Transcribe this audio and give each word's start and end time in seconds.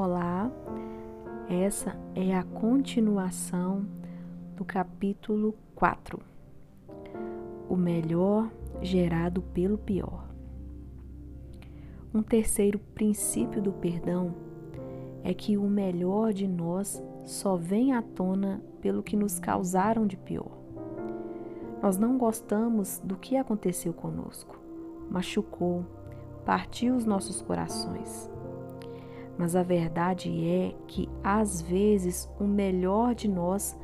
Olá, 0.00 0.48
essa 1.48 1.96
é 2.14 2.32
a 2.32 2.44
continuação 2.44 3.84
do 4.54 4.64
capítulo 4.64 5.56
4. 5.74 6.20
O 7.68 7.74
melhor 7.74 8.48
gerado 8.80 9.42
pelo 9.42 9.76
pior. 9.76 10.28
Um 12.14 12.22
terceiro 12.22 12.78
princípio 12.78 13.60
do 13.60 13.72
perdão 13.72 14.36
é 15.24 15.34
que 15.34 15.58
o 15.58 15.64
melhor 15.64 16.32
de 16.32 16.46
nós 16.46 17.02
só 17.24 17.56
vem 17.56 17.92
à 17.92 18.00
tona 18.00 18.62
pelo 18.80 19.02
que 19.02 19.16
nos 19.16 19.40
causaram 19.40 20.06
de 20.06 20.16
pior. 20.16 20.56
Nós 21.82 21.98
não 21.98 22.16
gostamos 22.16 23.00
do 23.02 23.16
que 23.16 23.36
aconteceu 23.36 23.92
conosco, 23.92 24.60
machucou, 25.10 25.84
partiu 26.44 26.94
os 26.94 27.04
nossos 27.04 27.42
corações. 27.42 28.30
Mas 29.38 29.54
a 29.54 29.62
verdade 29.62 30.28
é 30.44 30.74
que, 30.88 31.08
às 31.22 31.62
vezes, 31.62 32.28
o 32.40 32.44
melhor 32.44 33.14
de 33.14 33.28
nós 33.28 33.78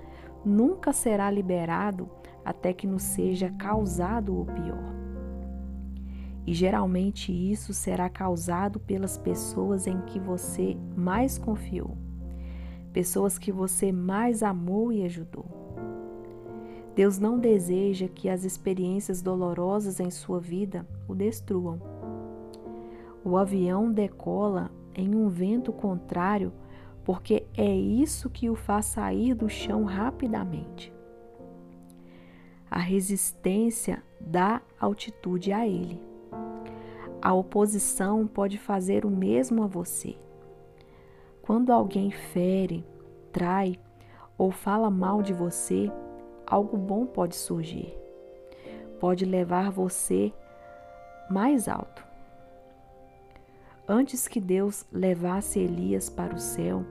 nunca 0.45 0.93
será 0.93 1.31
liberado 1.31 2.11
até 2.45 2.73
que 2.73 2.87
nos 2.87 3.05
seja 3.05 3.51
causado 3.51 4.39
o 4.39 4.45
pior. 4.45 4.95
E 6.47 6.53
geralmente 6.53 7.33
isso 7.33 7.73
será 7.73 8.11
causado 8.11 8.79
pelas 8.79 9.17
pessoas 9.17 9.87
em 9.87 10.01
que 10.03 10.19
você 10.19 10.77
mais 10.95 11.39
confiou, 11.39 11.97
pessoas 12.93 13.39
que 13.39 13.51
você 13.51 13.91
mais 13.91 14.43
amou 14.43 14.93
e 14.93 15.05
ajudou. 15.05 15.47
Deus 16.95 17.19
não 17.19 17.39
deseja 17.39 18.09
que 18.09 18.29
as 18.29 18.45
experiências 18.45 19.23
dolorosas 19.23 19.99
em 20.01 20.11
sua 20.11 20.39
vida 20.39 20.87
o 21.09 21.15
destruam. 21.15 21.81
O 23.25 23.39
avião 23.39 23.91
decola 23.91 24.71
em 24.95 25.15
um 25.15 25.29
vento 25.29 25.73
contrário, 25.73 26.53
porque 27.05 27.47
é 27.57 27.75
isso 27.75 28.31
que 28.31 28.49
o 28.49 28.55
faz 28.55 28.87
sair 28.87 29.35
do 29.35 29.49
chão 29.49 29.85
rapidamente. 29.85 30.93
A 32.71 32.79
resistência 32.79 34.03
dá 34.21 34.61
altitude 34.81 35.53
a 35.53 35.67
ele. 35.67 36.01
A 37.23 37.33
oposição 37.33 38.27
pode 38.27 38.59
fazer 38.59 39.05
o 39.05 39.11
mesmo 39.11 39.63
a 39.63 39.67
você. 39.67 40.17
Quando 41.41 41.73
alguém 41.73 42.11
fere, 42.11 42.85
trai 43.31 43.79
ou 44.37 44.51
fala 44.51 44.91
mal 44.91 45.23
de 45.23 45.33
você, 45.33 45.91
algo 46.47 46.77
bom 46.77 47.07
pode 47.07 47.37
surgir. 47.37 47.97
Pode 48.99 49.25
levar 49.25 49.71
você 49.71 50.33
mais 51.31 51.69
alto. 51.69 52.04
Antes 53.87 54.27
que 54.27 54.41
Deus 54.41 54.87
levasse 54.91 55.59
Elias 55.59 56.09
para 56.09 56.35
o 56.35 56.39
céu, 56.39 56.85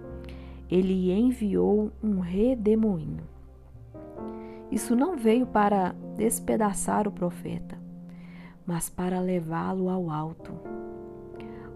ele 0.69 1.11
enviou 1.11 1.91
um 2.03 2.19
redemoinho. 2.19 3.23
Isso 4.71 4.95
não 4.95 5.17
veio 5.17 5.47
para 5.47 5.95
despedaçar 6.15 7.07
o 7.07 7.11
profeta, 7.11 7.79
mas 8.65 8.89
para 8.89 9.19
levá-lo 9.19 9.89
ao 9.89 10.09
alto. 10.09 10.51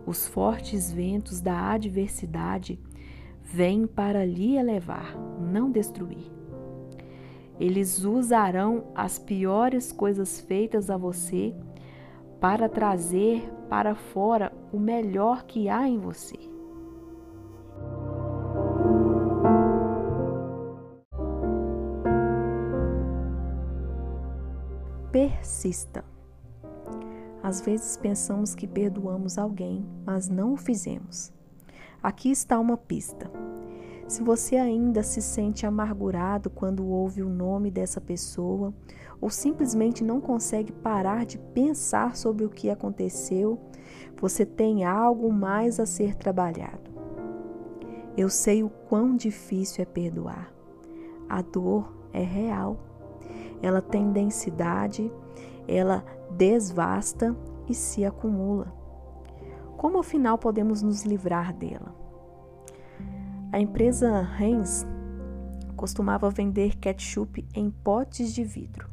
Os 0.06 0.28
fortes 0.28 0.92
ventos 0.92 1.42
da 1.42 1.72
adversidade 1.72 2.80
vêm 3.42 3.88
para 3.88 4.24
lhe 4.24 4.56
elevar, 4.56 5.16
não 5.40 5.72
destruir. 5.72 6.32
Eles 7.60 8.04
usarão 8.04 8.86
as 8.94 9.18
piores 9.18 9.92
coisas 9.92 10.40
feitas 10.40 10.92
a 10.92 10.98
você 10.98 11.56
para 12.40 12.70
trazer 12.70 13.52
para 13.70 13.96
fora 13.96 14.52
o 14.72 14.80
melhor 14.80 15.44
que 15.44 15.70
há 15.70 15.88
em 15.88 15.98
você. 15.98 16.38
Persista. 25.12 26.04
Às 27.42 27.62
vezes 27.62 27.98
pensamos 27.98 28.54
que 28.54 28.68
perdoamos 28.68 29.38
alguém, 29.38 29.86
mas 30.06 30.28
não 30.28 30.54
o 30.54 30.58
fizemos. 30.58 31.32
Aqui 32.04 32.30
está 32.30 32.60
uma 32.60 32.78
pista. 32.78 33.32
Se 34.08 34.24
você 34.24 34.56
ainda 34.56 35.04
se 35.04 35.22
sente 35.22 35.66
amargurado 35.66 36.50
quando 36.50 36.88
ouve 36.88 37.22
o 37.22 37.30
nome 37.30 37.70
dessa 37.70 38.00
pessoa, 38.00 38.74
ou 39.20 39.30
simplesmente 39.30 40.02
não 40.02 40.22
consegue 40.22 40.72
parar 40.72 41.26
de 41.26 41.38
pensar 41.38 42.16
sobre 42.16 42.46
o 42.46 42.50
que 42.50 42.70
aconteceu, 42.70 43.60
você 44.16 44.46
tem 44.46 44.86
algo 44.86 45.32
mais 45.32 45.78
a 45.78 45.86
ser 45.86 46.16
trabalhado. 46.16 46.90
Eu 48.16 48.30
sei 48.30 48.64
o 48.64 48.70
quão 48.70 49.14
difícil 49.14 49.82
é 49.82 49.86
perdoar. 49.86 50.54
A 51.28 51.42
dor 51.42 51.94
é 52.14 52.24
real. 52.24 52.80
Ela 53.62 53.82
tem 53.82 54.10
densidade, 54.12 55.12
ela 55.68 56.06
desvasta 56.32 57.36
e 57.68 57.74
se 57.74 58.06
acumula. 58.06 58.74
Como 59.76 60.00
afinal 60.00 60.38
podemos 60.38 60.82
nos 60.82 61.04
livrar 61.04 61.54
dela? 61.54 62.07
A 63.50 63.62
empresa 63.62 64.28
Heinz 64.38 64.86
costumava 65.78 66.30
vender 66.30 66.76
ketchup 66.76 67.48
em 67.56 67.72
potes 67.72 68.34
de 68.34 68.44
vidro. 68.44 68.90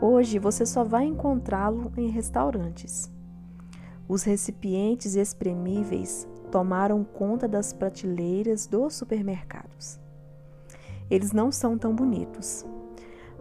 Hoje 0.00 0.38
você 0.38 0.64
só 0.64 0.84
vai 0.84 1.04
encontrá-lo 1.04 1.92
em 1.96 2.08
restaurantes. 2.08 3.10
Os 4.08 4.22
recipientes 4.22 5.16
espremíveis 5.16 6.28
tomaram 6.52 7.02
conta 7.02 7.48
das 7.48 7.72
prateleiras 7.72 8.66
dos 8.68 8.94
supermercados. 8.94 9.98
Eles 11.10 11.32
não 11.32 11.50
são 11.50 11.76
tão 11.76 11.94
bonitos, 11.94 12.64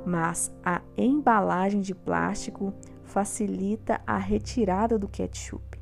mas 0.04 0.52
a 0.64 0.82
embalagem 0.98 1.80
de 1.80 1.94
plástico 1.94 2.74
facilita 3.04 4.02
a 4.08 4.18
retirada 4.18 4.98
do 4.98 5.08
ketchup. 5.08 5.81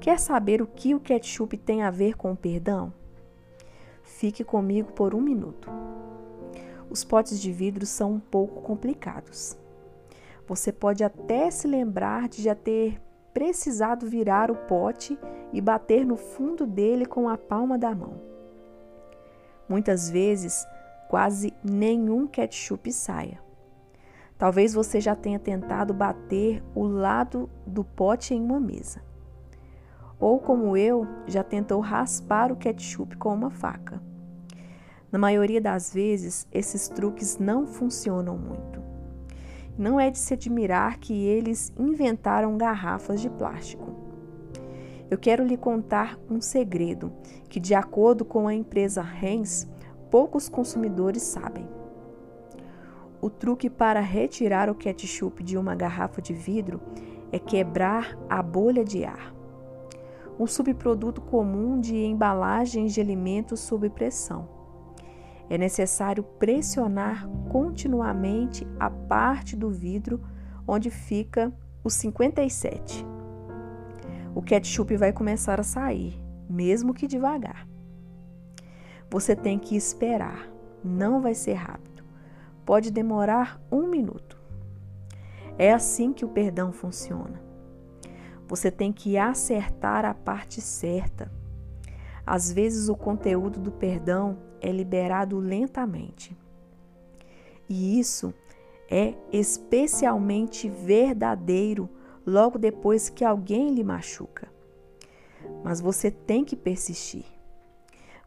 Quer 0.00 0.18
saber 0.20 0.62
o 0.62 0.66
que 0.66 0.94
o 0.94 1.00
ketchup 1.00 1.56
tem 1.56 1.82
a 1.82 1.90
ver 1.90 2.16
com 2.16 2.30
o 2.30 2.36
perdão? 2.36 2.92
Fique 4.02 4.44
comigo 4.44 4.92
por 4.92 5.14
um 5.14 5.20
minuto. 5.20 5.68
Os 6.88 7.02
potes 7.04 7.40
de 7.40 7.52
vidro 7.52 7.84
são 7.84 8.12
um 8.12 8.20
pouco 8.20 8.62
complicados. 8.62 9.56
Você 10.46 10.72
pode 10.72 11.02
até 11.02 11.50
se 11.50 11.66
lembrar 11.66 12.28
de 12.28 12.42
já 12.42 12.54
ter 12.54 13.00
precisado 13.34 14.06
virar 14.06 14.50
o 14.50 14.56
pote 14.56 15.18
e 15.52 15.60
bater 15.60 16.06
no 16.06 16.16
fundo 16.16 16.66
dele 16.66 17.04
com 17.04 17.28
a 17.28 17.36
palma 17.36 17.76
da 17.76 17.94
mão. 17.94 18.20
Muitas 19.68 20.08
vezes, 20.08 20.64
quase 21.08 21.52
nenhum 21.62 22.26
ketchup 22.26 22.90
saia. 22.92 23.42
Talvez 24.38 24.72
você 24.72 25.00
já 25.00 25.16
tenha 25.16 25.38
tentado 25.38 25.92
bater 25.92 26.62
o 26.74 26.84
lado 26.84 27.50
do 27.66 27.82
pote 27.84 28.32
em 28.32 28.40
uma 28.40 28.60
mesa. 28.60 29.07
Ou, 30.20 30.38
como 30.38 30.76
eu, 30.76 31.06
já 31.26 31.44
tentou 31.44 31.80
raspar 31.80 32.50
o 32.50 32.56
ketchup 32.56 33.16
com 33.16 33.32
uma 33.32 33.50
faca. 33.50 34.02
Na 35.10 35.18
maioria 35.18 35.60
das 35.60 35.94
vezes, 35.94 36.46
esses 36.52 36.88
truques 36.88 37.38
não 37.38 37.66
funcionam 37.66 38.36
muito. 38.36 38.82
Não 39.78 39.98
é 39.98 40.10
de 40.10 40.18
se 40.18 40.34
admirar 40.34 40.98
que 40.98 41.14
eles 41.14 41.72
inventaram 41.78 42.58
garrafas 42.58 43.20
de 43.20 43.30
plástico. 43.30 43.94
Eu 45.10 45.16
quero 45.16 45.44
lhe 45.44 45.56
contar 45.56 46.18
um 46.28 46.40
segredo 46.40 47.12
que, 47.48 47.58
de 47.58 47.74
acordo 47.74 48.24
com 48.24 48.46
a 48.46 48.54
empresa 48.54 49.02
Heinz, 49.22 49.66
poucos 50.10 50.48
consumidores 50.48 51.22
sabem. 51.22 51.66
O 53.20 53.30
truque 53.30 53.70
para 53.70 54.00
retirar 54.00 54.68
o 54.68 54.74
ketchup 54.74 55.42
de 55.42 55.56
uma 55.56 55.74
garrafa 55.74 56.20
de 56.20 56.34
vidro 56.34 56.80
é 57.32 57.38
quebrar 57.38 58.18
a 58.28 58.42
bolha 58.42 58.84
de 58.84 59.04
ar. 59.04 59.37
Um 60.38 60.46
subproduto 60.46 61.20
comum 61.20 61.80
de 61.80 61.96
embalagens 61.96 62.94
de 62.94 63.00
alimentos 63.00 63.60
sob 63.60 63.90
pressão. 63.90 64.48
É 65.50 65.56
necessário 65.58 66.22
pressionar 66.22 67.26
continuamente 67.50 68.66
a 68.78 68.88
parte 68.88 69.56
do 69.56 69.70
vidro 69.70 70.20
onde 70.66 70.90
fica 70.90 71.52
o 71.82 71.90
57. 71.90 73.04
O 74.34 74.42
ketchup 74.42 74.94
vai 74.96 75.12
começar 75.12 75.58
a 75.58 75.64
sair, 75.64 76.22
mesmo 76.48 76.94
que 76.94 77.06
devagar. 77.06 77.66
Você 79.10 79.34
tem 79.34 79.58
que 79.58 79.74
esperar, 79.74 80.48
não 80.84 81.20
vai 81.20 81.34
ser 81.34 81.54
rápido. 81.54 82.04
Pode 82.64 82.92
demorar 82.92 83.60
um 83.72 83.88
minuto. 83.88 84.38
É 85.56 85.72
assim 85.72 86.12
que 86.12 86.24
o 86.24 86.28
perdão 86.28 86.70
funciona. 86.70 87.47
Você 88.48 88.70
tem 88.70 88.92
que 88.92 89.18
acertar 89.18 90.04
a 90.06 90.14
parte 90.14 90.60
certa. 90.60 91.30
Às 92.26 92.50
vezes, 92.50 92.88
o 92.88 92.96
conteúdo 92.96 93.60
do 93.60 93.70
perdão 93.70 94.38
é 94.60 94.72
liberado 94.72 95.38
lentamente. 95.38 96.36
E 97.68 98.00
isso 98.00 98.32
é 98.90 99.14
especialmente 99.30 100.68
verdadeiro 100.68 101.88
logo 102.26 102.58
depois 102.58 103.10
que 103.10 103.24
alguém 103.24 103.74
lhe 103.74 103.84
machuca. 103.84 104.48
mas 105.62 105.80
você 105.80 106.10
tem 106.10 106.44
que 106.44 106.56
persistir. 106.56 107.24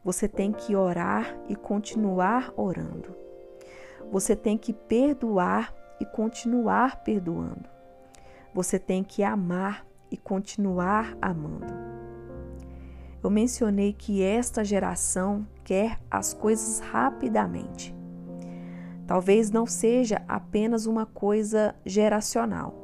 Você 0.04 0.26
tem 0.26 0.52
que 0.52 0.74
orar 0.74 1.36
e 1.48 1.54
continuar 1.54 2.52
orando. 2.56 3.14
Você 4.10 4.34
tem 4.34 4.58
que 4.58 4.72
perdoar 4.72 5.74
e 6.00 6.06
continuar 6.06 7.02
perdoando. 7.04 7.68
Você 8.52 8.78
tem 8.78 9.04
que 9.04 9.22
amar 9.22 9.86
e 10.12 10.16
continuar 10.16 11.16
amando. 11.20 11.72
Eu 13.22 13.30
mencionei 13.30 13.92
que 13.92 14.22
esta 14.22 14.64
geração 14.64 15.46
quer 15.64 15.98
as 16.10 16.34
coisas 16.34 16.80
rapidamente. 16.80 17.94
Talvez 19.06 19.50
não 19.50 19.66
seja 19.66 20.22
apenas 20.28 20.86
uma 20.86 21.06
coisa 21.06 21.74
geracional. 21.84 22.74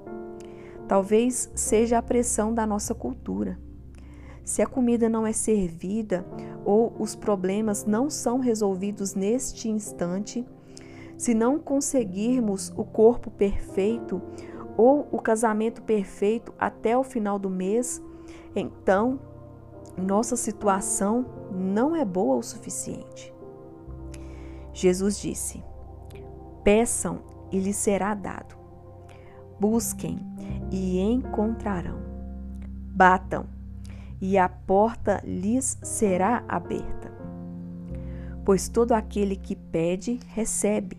Talvez 0.87 1.51
seja 1.55 1.99
a 1.99 2.03
pressão 2.03 2.55
da 2.55 2.67
nossa 2.67 2.95
cultura. 2.95 3.59
Se 4.45 4.63
a 4.63 4.67
comida 4.67 5.09
não 5.09 5.27
é 5.27 5.33
servida 5.33 6.25
ou 6.65 6.95
os 6.99 7.15
problemas 7.15 7.85
não 7.85 8.09
são 8.09 8.39
resolvidos 8.39 9.15
neste 9.15 9.69
instante, 9.69 10.47
se 11.19 11.35
não 11.35 11.59
conseguirmos 11.59 12.73
o 12.77 12.85
corpo 12.85 13.31
perfeito 13.31 14.23
ou 14.79 15.09
o 15.11 15.19
casamento 15.21 15.83
perfeito 15.83 16.55
até 16.57 16.97
o 16.97 17.03
final 17.03 17.37
do 17.37 17.51
mês, 17.51 18.01
então 18.55 19.19
nossa 19.97 20.37
situação 20.37 21.27
não 21.51 21.97
é 21.97 22.05
boa 22.05 22.37
o 22.37 22.43
suficiente. 22.43 23.35
Jesus 24.73 25.21
disse: 25.21 25.63
Peçam 26.63 27.19
e 27.51 27.59
lhes 27.59 27.77
será 27.77 28.15
dado. 28.15 28.57
Busquem 29.59 30.21
e 30.71 31.01
encontrarão. 31.01 31.99
Batam 32.95 33.47
e 34.21 34.39
a 34.39 34.49
porta 34.49 35.21
lhes 35.25 35.77
será 35.83 36.45
aberta. 36.47 37.13
Pois 38.45 38.69
todo 38.69 38.93
aquele 38.93 39.35
que 39.35 39.57
pede, 39.57 40.21
recebe, 40.29 40.97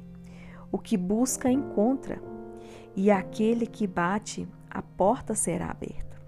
o 0.71 0.77
que 0.77 0.97
busca, 0.97 1.49
encontra, 1.49 2.21
e 2.95 3.11
aquele 3.11 3.65
que 3.65 3.87
bate, 3.87 4.47
a 4.69 4.81
porta 4.81 5.33
será 5.35 5.69
aberta. 5.69 6.19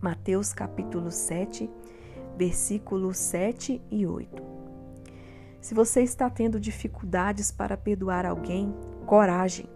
Mateus 0.00 0.52
capítulo 0.52 1.10
7, 1.10 1.68
versículos 2.36 3.16
7 3.16 3.82
e 3.90 4.06
8. 4.06 4.42
Se 5.60 5.74
você 5.74 6.02
está 6.02 6.30
tendo 6.30 6.60
dificuldades 6.60 7.50
para 7.50 7.76
perdoar 7.76 8.24
alguém, 8.24 8.72
coragem. 9.06 9.66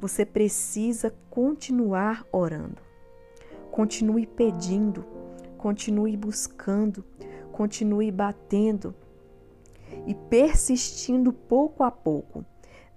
Você 0.00 0.26
precisa 0.26 1.14
continuar 1.30 2.26
orando. 2.32 2.82
Continue 3.70 4.26
pedindo, 4.26 5.04
continue 5.56 6.16
buscando, 6.16 7.04
continue 7.52 8.10
batendo 8.10 8.94
e 10.06 10.14
persistindo 10.14 11.32
pouco 11.32 11.84
a 11.84 11.90
pouco. 11.90 12.44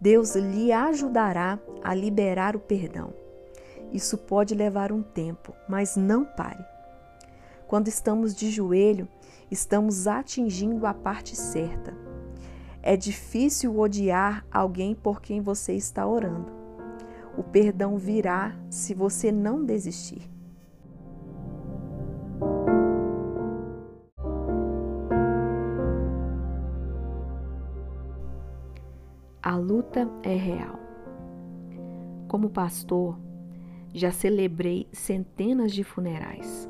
Deus 0.03 0.35
lhe 0.35 0.69
ajudará 0.73 1.57
a 1.81 1.95
liberar 1.95 2.57
o 2.57 2.59
perdão. 2.59 3.13
Isso 3.93 4.17
pode 4.17 4.53
levar 4.53 4.91
um 4.91 5.01
tempo, 5.01 5.55
mas 5.65 5.95
não 5.95 6.25
pare. 6.25 6.61
Quando 7.67 7.87
estamos 7.87 8.35
de 8.35 8.51
joelho, 8.51 9.07
estamos 9.49 10.05
atingindo 10.05 10.85
a 10.85 10.93
parte 10.93 11.37
certa. 11.37 11.93
É 12.81 12.97
difícil 12.97 13.79
odiar 13.79 14.45
alguém 14.51 14.93
por 14.93 15.21
quem 15.21 15.39
você 15.39 15.71
está 15.71 16.05
orando. 16.05 16.51
O 17.37 17.41
perdão 17.41 17.97
virá 17.97 18.53
se 18.69 18.93
você 18.93 19.31
não 19.31 19.63
desistir. 19.63 20.32
A 29.53 29.55
luta 29.55 30.09
é 30.23 30.35
real. 30.35 30.79
Como 32.27 32.49
pastor, 32.49 33.19
já 33.93 34.11
celebrei 34.11 34.87
centenas 34.91 35.71
de 35.71 35.83
funerais. 35.83 36.67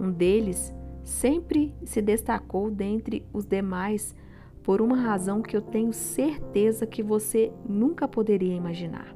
Um 0.00 0.10
deles 0.10 0.74
sempre 1.04 1.74
se 1.84 2.00
destacou 2.00 2.70
dentre 2.70 3.26
os 3.30 3.44
demais 3.44 4.16
por 4.62 4.80
uma 4.80 4.96
razão 4.96 5.42
que 5.42 5.54
eu 5.54 5.60
tenho 5.60 5.92
certeza 5.92 6.86
que 6.86 7.02
você 7.02 7.52
nunca 7.68 8.08
poderia 8.08 8.54
imaginar. 8.54 9.14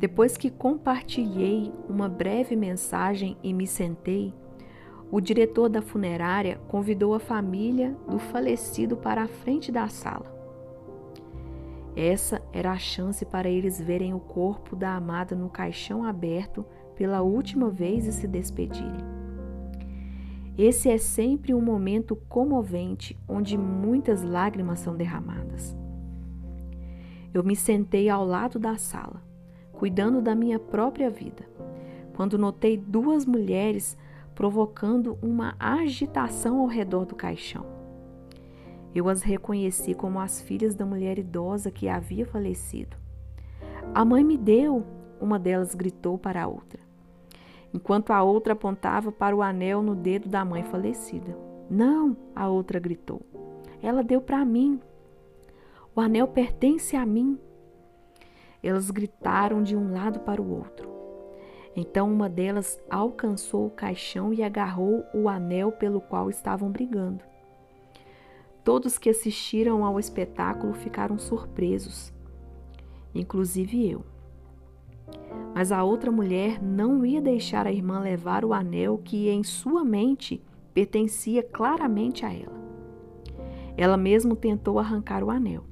Depois 0.00 0.36
que 0.36 0.50
compartilhei 0.50 1.72
uma 1.88 2.08
breve 2.08 2.56
mensagem 2.56 3.36
e 3.40 3.52
me 3.52 3.68
sentei, 3.68 4.34
o 5.12 5.20
diretor 5.20 5.68
da 5.68 5.80
funerária 5.80 6.58
convidou 6.66 7.14
a 7.14 7.20
família 7.20 7.96
do 8.10 8.18
falecido 8.18 8.96
para 8.96 9.22
a 9.22 9.28
frente 9.28 9.70
da 9.70 9.86
sala. 9.86 10.34
Essa 11.96 12.42
era 12.52 12.72
a 12.72 12.78
chance 12.78 13.24
para 13.24 13.48
eles 13.48 13.80
verem 13.80 14.12
o 14.12 14.20
corpo 14.20 14.76
da 14.76 14.94
amada 14.94 15.34
no 15.34 15.48
caixão 15.48 16.04
aberto 16.04 16.62
pela 16.94 17.22
última 17.22 17.70
vez 17.70 18.06
e 18.06 18.12
se 18.12 18.28
despedirem. 18.28 19.00
Esse 20.58 20.90
é 20.90 20.98
sempre 20.98 21.54
um 21.54 21.60
momento 21.60 22.14
comovente 22.28 23.18
onde 23.26 23.56
muitas 23.56 24.22
lágrimas 24.22 24.80
são 24.80 24.94
derramadas. 24.94 25.74
Eu 27.32 27.42
me 27.42 27.56
sentei 27.56 28.10
ao 28.10 28.26
lado 28.26 28.58
da 28.58 28.76
sala, 28.76 29.22
cuidando 29.72 30.20
da 30.20 30.34
minha 30.34 30.58
própria 30.58 31.08
vida, 31.08 31.48
quando 32.14 32.38
notei 32.38 32.76
duas 32.76 33.24
mulheres 33.24 33.96
provocando 34.34 35.18
uma 35.22 35.54
agitação 35.58 36.58
ao 36.58 36.66
redor 36.66 37.06
do 37.06 37.14
caixão. 37.14 37.75
Eu 38.96 39.10
as 39.10 39.20
reconheci 39.20 39.92
como 39.92 40.18
as 40.18 40.40
filhas 40.40 40.74
da 40.74 40.86
mulher 40.86 41.18
idosa 41.18 41.70
que 41.70 41.86
havia 41.86 42.24
falecido. 42.24 42.96
A 43.92 44.06
mãe 44.06 44.24
me 44.24 44.38
deu, 44.38 44.86
uma 45.20 45.38
delas 45.38 45.74
gritou 45.74 46.16
para 46.16 46.44
a 46.44 46.46
outra, 46.46 46.80
enquanto 47.74 48.10
a 48.10 48.22
outra 48.22 48.54
apontava 48.54 49.12
para 49.12 49.36
o 49.36 49.42
anel 49.42 49.82
no 49.82 49.94
dedo 49.94 50.30
da 50.30 50.46
mãe 50.46 50.62
falecida. 50.62 51.36
Não, 51.68 52.16
a 52.34 52.48
outra 52.48 52.80
gritou. 52.80 53.20
Ela 53.82 54.02
deu 54.02 54.22
para 54.22 54.42
mim. 54.46 54.80
O 55.94 56.00
anel 56.00 56.28
pertence 56.28 56.96
a 56.96 57.04
mim. 57.04 57.38
Elas 58.62 58.90
gritaram 58.90 59.62
de 59.62 59.76
um 59.76 59.92
lado 59.92 60.20
para 60.20 60.40
o 60.40 60.50
outro. 60.50 60.90
Então 61.76 62.10
uma 62.10 62.30
delas 62.30 62.82
alcançou 62.88 63.66
o 63.66 63.70
caixão 63.70 64.32
e 64.32 64.42
agarrou 64.42 65.04
o 65.12 65.28
anel 65.28 65.70
pelo 65.70 66.00
qual 66.00 66.30
estavam 66.30 66.70
brigando. 66.70 67.35
Todos 68.66 68.98
que 68.98 69.08
assistiram 69.08 69.84
ao 69.84 69.96
espetáculo 69.96 70.72
ficaram 70.72 71.16
surpresos, 71.20 72.12
inclusive 73.14 73.88
eu. 73.88 74.04
Mas 75.54 75.70
a 75.70 75.84
outra 75.84 76.10
mulher 76.10 76.60
não 76.60 77.06
ia 77.06 77.22
deixar 77.22 77.64
a 77.64 77.70
irmã 77.70 78.00
levar 78.00 78.44
o 78.44 78.52
anel 78.52 78.98
que 78.98 79.28
em 79.28 79.44
sua 79.44 79.84
mente 79.84 80.42
pertencia 80.74 81.44
claramente 81.44 82.26
a 82.26 82.34
ela. 82.34 82.60
Ela 83.76 83.96
mesmo 83.96 84.34
tentou 84.34 84.80
arrancar 84.80 85.22
o 85.22 85.30
anel. 85.30 85.62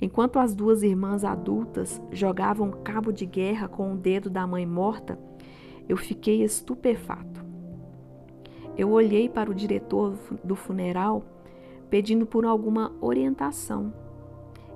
Enquanto 0.00 0.38
as 0.38 0.54
duas 0.54 0.84
irmãs 0.84 1.24
adultas 1.24 2.00
jogavam 2.12 2.70
cabo 2.70 3.12
de 3.12 3.26
guerra 3.26 3.66
com 3.66 3.94
o 3.94 3.96
dedo 3.96 4.30
da 4.30 4.46
mãe 4.46 4.64
morta, 4.64 5.18
eu 5.88 5.96
fiquei 5.96 6.44
estupefato. 6.44 7.44
Eu 8.76 8.92
olhei 8.92 9.28
para 9.28 9.50
o 9.50 9.54
diretor 9.54 10.16
do 10.44 10.54
funeral 10.54 11.39
pedindo 11.90 12.24
por 12.24 12.46
alguma 12.46 12.92
orientação. 13.00 13.92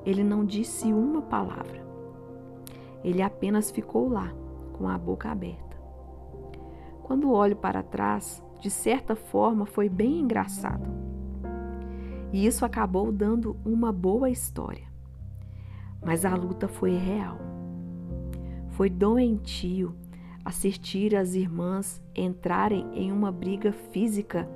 Ele 0.04 0.24
não 0.24 0.44
disse 0.44 0.92
uma 0.92 1.22
palavra. 1.22 1.82
Ele 3.02 3.22
apenas 3.22 3.70
ficou 3.70 4.08
lá, 4.08 4.34
com 4.72 4.88
a 4.88 4.98
boca 4.98 5.30
aberta. 5.30 5.76
Quando 7.04 7.30
olho 7.30 7.54
para 7.54 7.82
trás, 7.82 8.42
de 8.60 8.70
certa 8.70 9.14
forma 9.14 9.64
foi 9.64 9.88
bem 9.88 10.20
engraçado. 10.20 10.90
E 12.32 12.44
isso 12.44 12.64
acabou 12.64 13.12
dando 13.12 13.56
uma 13.64 13.92
boa 13.92 14.28
história. 14.28 14.84
Mas 16.04 16.24
a 16.24 16.34
luta 16.34 16.66
foi 16.66 16.96
real. 16.96 17.38
Foi 18.70 18.90
doentio 18.90 19.94
assistir 20.44 21.14
as 21.14 21.34
irmãs 21.34 22.02
entrarem 22.14 22.86
em 22.92 23.12
uma 23.12 23.30
briga 23.30 23.72
física 23.72 24.48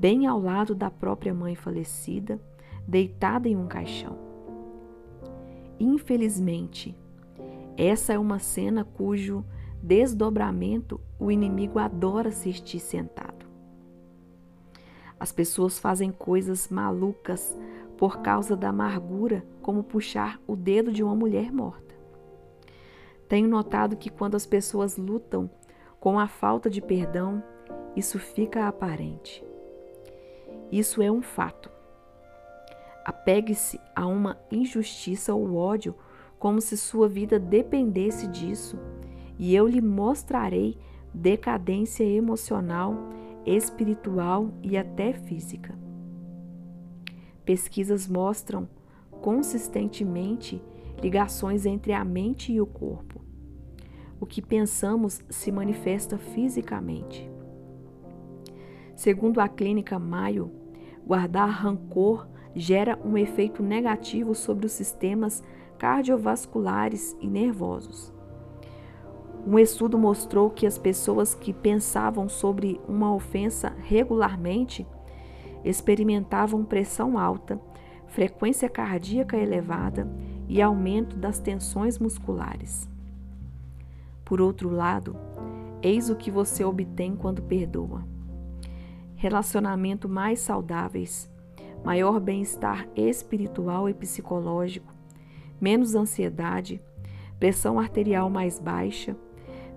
bem 0.00 0.26
ao 0.26 0.40
lado 0.40 0.74
da 0.74 0.90
própria 0.90 1.34
mãe 1.34 1.54
falecida, 1.54 2.40
deitada 2.88 3.46
em 3.46 3.54
um 3.54 3.66
caixão. 3.66 4.16
Infelizmente, 5.78 6.96
essa 7.76 8.14
é 8.14 8.18
uma 8.18 8.38
cena 8.38 8.82
cujo 8.82 9.44
desdobramento 9.82 10.98
o 11.18 11.30
inimigo 11.30 11.78
adora 11.78 12.30
assistir 12.30 12.80
sentado. 12.80 13.44
As 15.18 15.30
pessoas 15.30 15.78
fazem 15.78 16.10
coisas 16.10 16.70
malucas 16.70 17.54
por 17.98 18.22
causa 18.22 18.56
da 18.56 18.70
amargura, 18.70 19.44
como 19.60 19.84
puxar 19.84 20.40
o 20.46 20.56
dedo 20.56 20.90
de 20.90 21.02
uma 21.02 21.14
mulher 21.14 21.52
morta. 21.52 21.94
Tenho 23.28 23.46
notado 23.46 23.98
que 23.98 24.08
quando 24.08 24.34
as 24.34 24.46
pessoas 24.46 24.96
lutam 24.96 25.50
Com 26.00 26.18
a 26.18 26.26
falta 26.26 26.70
de 26.70 26.80
perdão, 26.80 27.44
isso 27.94 28.18
fica 28.18 28.66
aparente. 28.66 29.49
Isso 30.70 31.02
é 31.02 31.10
um 31.10 31.22
fato. 31.22 31.70
Apegue-se 33.04 33.80
a 33.94 34.06
uma 34.06 34.38
injustiça 34.50 35.34
ou 35.34 35.56
ódio 35.56 35.94
como 36.38 36.60
se 36.60 36.76
sua 36.76 37.08
vida 37.08 37.38
dependesse 37.38 38.26
disso, 38.26 38.78
e 39.38 39.54
eu 39.54 39.66
lhe 39.66 39.80
mostrarei 39.80 40.78
decadência 41.12 42.04
emocional, 42.04 42.94
espiritual 43.44 44.52
e 44.62 44.76
até 44.76 45.12
física. 45.12 45.78
Pesquisas 47.44 48.06
mostram 48.06 48.68
consistentemente 49.10 50.62
ligações 51.02 51.66
entre 51.66 51.92
a 51.92 52.04
mente 52.04 52.52
e 52.52 52.60
o 52.60 52.66
corpo. 52.66 53.20
O 54.20 54.26
que 54.26 54.40
pensamos 54.40 55.20
se 55.28 55.50
manifesta 55.50 56.16
fisicamente. 56.16 57.28
Segundo 58.94 59.40
a 59.40 59.48
clínica 59.48 59.98
Mayo, 59.98 60.59
guardar 61.10 61.48
rancor 61.48 62.28
gera 62.54 62.96
um 63.04 63.18
efeito 63.18 63.64
negativo 63.64 64.32
sobre 64.32 64.66
os 64.66 64.70
sistemas 64.70 65.42
cardiovasculares 65.76 67.16
e 67.20 67.26
nervosos. 67.26 68.14
Um 69.44 69.58
estudo 69.58 69.98
mostrou 69.98 70.50
que 70.50 70.68
as 70.68 70.78
pessoas 70.78 71.34
que 71.34 71.52
pensavam 71.52 72.28
sobre 72.28 72.80
uma 72.86 73.12
ofensa 73.12 73.74
regularmente 73.80 74.86
experimentavam 75.64 76.64
pressão 76.64 77.18
alta, 77.18 77.60
frequência 78.06 78.68
cardíaca 78.68 79.36
elevada 79.36 80.08
e 80.48 80.62
aumento 80.62 81.16
das 81.16 81.40
tensões 81.40 81.98
musculares. 81.98 82.88
Por 84.24 84.40
outro 84.40 84.70
lado, 84.70 85.16
eis 85.82 86.08
o 86.08 86.14
que 86.14 86.30
você 86.30 86.62
obtém 86.62 87.16
quando 87.16 87.42
perdoa: 87.42 88.04
relacionamento 89.20 90.08
mais 90.08 90.40
saudáveis, 90.40 91.30
maior 91.84 92.18
bem-estar 92.18 92.88
espiritual 92.96 93.86
e 93.86 93.92
psicológico, 93.92 94.90
menos 95.60 95.94
ansiedade, 95.94 96.80
pressão 97.38 97.78
arterial 97.78 98.30
mais 98.30 98.58
baixa, 98.58 99.14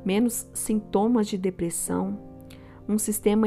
menos 0.05 0.49
sintomas 0.53 1.27
de 1.27 1.37
depressão, 1.37 2.17
um 2.87 2.97
sistema 2.97 3.45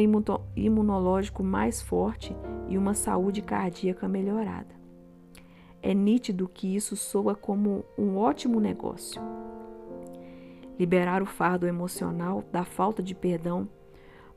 imunológico 0.54 1.42
mais 1.42 1.80
forte 1.80 2.36
e 2.68 2.76
uma 2.76 2.92
saúde 2.92 3.40
cardíaca 3.40 4.06
melhorada. 4.06 4.76
É 5.82 5.94
nítido 5.94 6.46
que 6.46 6.76
isso 6.76 6.94
soa 6.94 7.34
como 7.34 7.86
um 7.96 8.18
ótimo 8.18 8.60
negócio. 8.60 9.22
Liberar 10.78 11.22
o 11.22 11.26
fardo 11.26 11.66
emocional 11.66 12.44
da 12.52 12.66
falta 12.66 13.02
de 13.02 13.14
perdão 13.14 13.66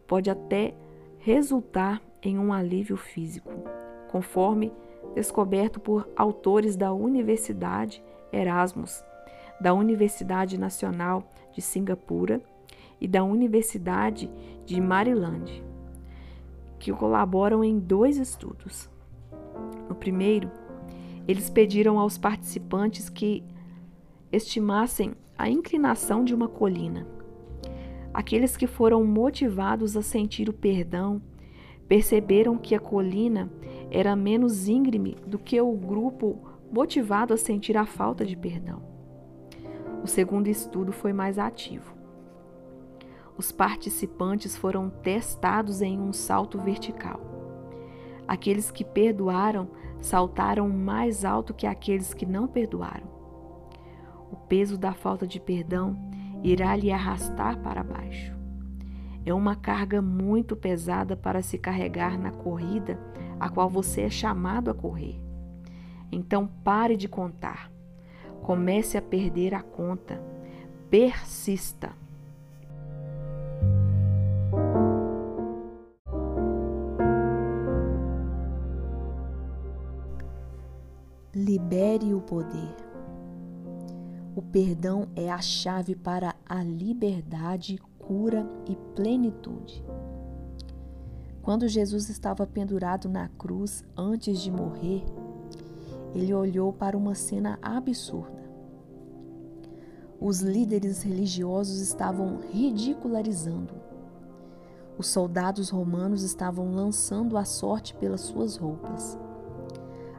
pode 0.08 0.30
até 0.30 0.74
resultar 1.20 2.02
em 2.22 2.40
um 2.40 2.52
alívio 2.52 2.98
físico, 2.98 3.52
conforme 4.10 4.72
descoberto 5.14 5.80
por 5.80 6.08
autores 6.16 6.76
da 6.76 6.92
Universidade 6.94 8.04
Erasmus, 8.32 9.04
da 9.60 9.74
Universidade 9.74 10.58
Nacional 10.58 11.30
de 11.54 11.62
Singapura 11.62 12.42
e 13.00 13.08
da 13.08 13.24
Universidade 13.24 14.32
de 14.66 14.80
Maryland, 14.80 15.64
que 16.80 16.92
colaboram 16.94 17.64
em 17.64 17.78
dois 17.78 18.18
estudos. 18.18 18.90
No 19.88 19.96
primeiro, 19.96 20.50
eles 21.28 21.50
pediram 21.50 22.00
aos 22.00 22.18
participantes 22.18 23.10
que 23.10 23.44
estimassem 24.32 25.14
a 25.38 25.50
inclinação 25.50 26.24
de 26.24 26.34
uma 26.34 26.48
colina. 26.48 27.19
Aqueles 28.14 28.58
que 28.58 28.68
foram 28.68 29.04
motivados 29.04 29.96
a 29.96 30.02
sentir 30.02 30.50
o 30.50 30.54
perdão 30.54 31.22
perceberam 31.88 32.58
que 32.58 32.76
a 32.76 32.80
colina 32.80 33.52
era 33.92 34.16
menos 34.16 34.68
íngreme 34.68 35.16
do 35.26 35.40
que 35.40 35.60
o 35.60 35.72
grupo 35.74 36.40
motivado 36.72 37.34
a 37.34 37.38
sentir 37.38 37.78
a 37.78 37.86
falta 37.86 38.26
de 38.26 38.36
perdão. 38.36 38.82
O 40.04 40.08
segundo 40.08 40.48
estudo 40.48 40.92
foi 40.92 41.14
mais 41.14 41.38
ativo. 41.38 41.94
Os 43.38 43.52
participantes 43.52 44.56
foram 44.56 44.90
testados 44.90 45.82
em 45.82 46.00
um 46.00 46.12
salto 46.12 46.60
vertical. 46.60 47.20
Aqueles 48.28 48.70
que 48.70 48.84
perdoaram 48.84 49.70
saltaram 50.02 50.70
mais 50.70 51.26
alto 51.26 51.54
que 51.54 51.66
aqueles 51.66 52.14
que 52.14 52.26
não 52.26 52.48
perdoaram. 52.48 53.08
O 54.32 54.36
peso 54.36 54.78
da 54.78 54.94
falta 54.94 55.26
de 55.26 55.40
perdão 55.40 56.09
irá 56.44 56.76
lhe 56.76 56.92
arrastar 56.92 57.58
para 57.60 57.84
baixo. 57.84 58.34
É 59.26 59.34
uma 59.34 59.56
carga 59.56 60.02
muito 60.02 60.56
pesada 60.56 61.16
para 61.16 61.42
se 61.42 61.58
carregar 61.58 62.18
na 62.18 62.32
corrida 62.32 63.00
a 63.40 63.50
qual 63.50 63.70
você 63.70 64.02
é 64.02 64.10
chamado 64.10 64.70
a 64.72 64.74
correr. 64.74 65.20
Então 66.12 66.48
pare 66.64 66.98
de 66.98 67.08
contar. 67.08 67.72
Comece 68.42 68.98
a 68.98 69.02
perder 69.02 69.54
a 69.54 69.62
conta. 69.62 70.22
Persista. 70.90 71.92
Libere 81.36 82.14
o 82.14 82.22
poder. 82.22 82.89
O 84.40 84.42
perdão 84.42 85.10
é 85.18 85.30
a 85.30 85.42
chave 85.42 85.98
para 85.98 86.34
a 86.48 86.64
liberdade, 86.64 87.78
cura 87.98 88.50
e 88.66 88.76
plenitude. 88.96 89.84
Quando 91.42 91.68
Jesus 91.68 92.08
estava 92.08 92.48
pendurado 92.48 93.10
na 93.10 93.28
cruz 93.28 93.84
antes 93.98 94.40
de 94.40 94.50
morrer, 94.50 95.04
ele 96.16 96.34
olhou 96.34 96.72
para 96.72 96.98
uma 96.98 97.16
cena 97.16 97.60
absurda. 97.62 98.50
Os 100.22 100.40
líderes 100.40 101.04
religiosos 101.04 101.82
estavam 101.82 102.40
ridicularizando. 102.50 103.74
Os 104.98 105.08
soldados 105.08 105.70
romanos 105.70 106.24
estavam 106.24 106.72
lançando 106.74 107.36
a 107.36 107.44
sorte 107.44 107.94
pelas 107.94 108.22
suas 108.22 108.56
roupas. 108.56 109.20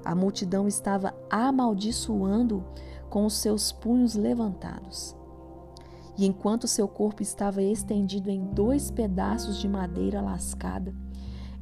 A 0.04 0.14
multidão 0.14 0.68
estava 0.68 1.14
amaldiçoando 1.30 2.62
com 3.10 3.26
os 3.26 3.34
seus 3.34 3.72
punhos 3.72 4.14
levantados. 4.14 5.14
E 6.16 6.24
enquanto 6.24 6.68
seu 6.68 6.86
corpo 6.86 7.22
estava 7.22 7.62
estendido 7.62 8.30
em 8.30 8.44
dois 8.44 8.90
pedaços 8.90 9.58
de 9.58 9.68
madeira 9.68 10.20
lascada, 10.20 10.94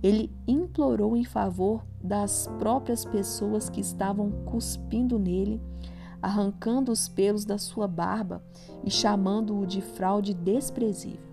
ele 0.03 0.33
implorou 0.47 1.17
em 1.17 1.25
favor 1.25 1.85
das 2.03 2.47
próprias 2.59 3.05
pessoas 3.05 3.69
que 3.69 3.81
estavam 3.81 4.31
cuspindo 4.45 5.19
nele, 5.19 5.61
arrancando 6.23 6.93
os 6.93 7.09
pelos 7.09 7.45
da 7.45 7.59
sua 7.59 7.89
barba 7.89 8.43
e 8.85 8.91
chamando-o 8.91 9.67
de 9.67 9.81
fraude 9.81 10.35
desprezível. 10.35 11.27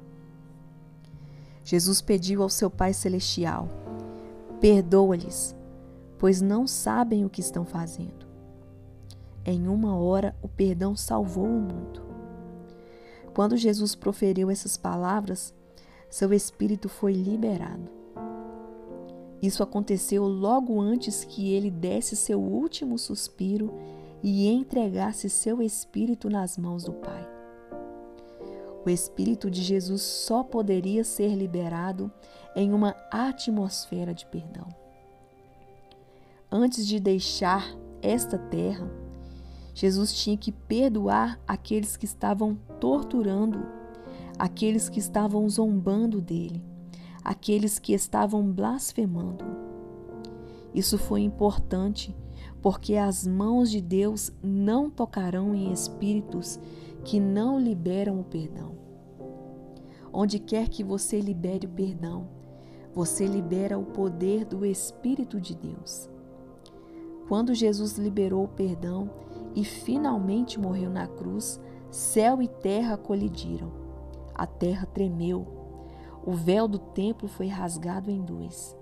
Jesus 1.64 2.02
pediu 2.02 2.44
ao 2.44 2.50
seu 2.50 2.70
Pai 2.70 2.94
Celestial: 2.94 3.68
Perdoa-lhes, 4.60 5.56
pois 6.18 6.42
não 6.42 6.68
sabem 6.68 7.26
o 7.26 7.30
que 7.30 7.42
estão 7.42 7.66
fazendo. 7.66 8.25
Em 9.46 9.68
uma 9.68 9.96
hora, 9.96 10.36
o 10.42 10.48
perdão 10.48 10.96
salvou 10.96 11.46
o 11.46 11.62
mundo. 11.62 12.02
Quando 13.34 13.56
Jesus 13.56 13.94
proferiu 13.94 14.50
essas 14.50 14.76
palavras, 14.76 15.54
seu 16.10 16.34
espírito 16.34 16.90
foi 16.90 17.14
liberado. 17.14 17.90
Isso 19.42 19.62
aconteceu 19.62 20.26
logo 20.26 20.82
antes 20.82 21.24
que 21.24 21.54
ele 21.54 21.70
desse 21.70 22.16
seu 22.16 22.42
último 22.42 22.98
suspiro 22.98 23.72
e 24.24 24.48
entregasse 24.48 25.30
seu 25.30 25.62
espírito 25.62 26.30
nas 26.30 26.58
mãos 26.58 26.84
do 26.84 26.94
Pai. 26.94 27.30
O 28.84 28.90
espírito 28.90 29.52
de 29.52 29.62
Jesus 29.62 30.02
só 30.02 30.44
poderia 30.44 31.04
ser 31.04 31.36
liberado 31.36 32.12
em 32.56 32.72
uma 32.72 32.96
atmosfera 33.12 34.14
de 34.14 34.26
perdão. 34.26 34.68
Antes 36.52 36.88
de 36.88 37.00
deixar 37.00 37.68
esta 38.02 38.38
terra, 38.38 38.90
Jesus 39.76 40.12
tinha 40.12 40.36
que 40.36 40.52
perdoar 40.52 41.40
aqueles 41.48 41.96
que 41.96 42.06
estavam 42.06 42.56
torturando, 42.80 43.64
aqueles 44.40 44.90
que 44.90 45.00
estavam 45.00 45.48
zombando 45.48 46.20
dele 46.20 46.64
aqueles 47.26 47.80
que 47.80 47.92
estavam 47.92 48.44
blasfemando. 48.52 49.44
Isso 50.74 50.96
foi 50.96 51.22
importante 51.22 52.16
porque 52.62 52.96
as 52.96 53.26
mãos 53.26 53.72
de 53.72 53.82
Deus 53.82 54.32
não 54.44 54.90
tocarão 54.90 55.56
em 55.56 55.72
espíritos 55.72 56.60
que 57.04 57.20
não 57.20 57.60
liberam 57.60 58.20
o 58.20 58.24
perdão. 58.24 58.76
Onde 60.14 60.40
quer 60.40 60.70
que 60.70 60.84
você 60.84 61.20
libere 61.20 61.66
o 61.66 61.70
perdão, 61.70 62.30
você 62.94 63.26
libera 63.26 63.78
o 63.78 63.86
poder 63.86 64.46
do 64.46 64.66
Espírito 64.66 65.42
de 65.42 65.56
Deus. 65.56 66.10
Quando 67.28 67.54
Jesus 67.54 67.98
liberou 67.98 68.46
o 68.46 68.48
perdão 68.48 69.10
e 69.56 69.64
finalmente 69.64 70.60
morreu 70.60 70.90
na 70.90 71.08
cruz, 71.08 71.60
céu 71.90 72.42
e 72.42 72.48
terra 72.48 72.98
colidiram. 72.98 73.72
a 74.38 74.46
terra 74.46 74.86
tremeu. 74.86 75.48
O 76.26 76.34
véu 76.34 76.68
do 76.68 76.78
templo 76.78 77.26
foi 77.28 77.48
rasgado 77.48 78.12
em 78.12 78.22
dois. 78.22 78.76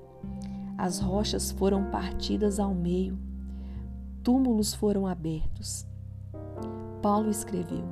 As 0.76 1.00
rochas 1.00 1.52
foram 1.52 1.92
partidas 1.92 2.60
ao 2.60 2.74
meio. 2.74 3.20
Túmulos 4.24 4.74
foram 4.74 5.06
abertos. 5.06 5.86
Paulo 7.04 7.30
escreveu: 7.30 7.84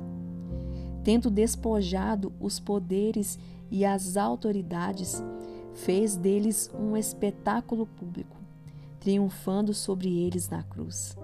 Tendo 1.04 1.30
despojado 1.30 2.32
os 2.40 2.58
poderes 2.58 3.38
e 3.70 3.84
as 3.84 4.16
autoridades, 4.16 5.22
fez 5.72 6.16
deles 6.16 6.68
um 6.74 6.96
espetáculo 6.96 7.86
público, 7.86 8.36
triunfando 8.98 9.72
sobre 9.72 10.18
eles 10.18 10.48
na 10.48 10.64
cruz. 10.64 11.16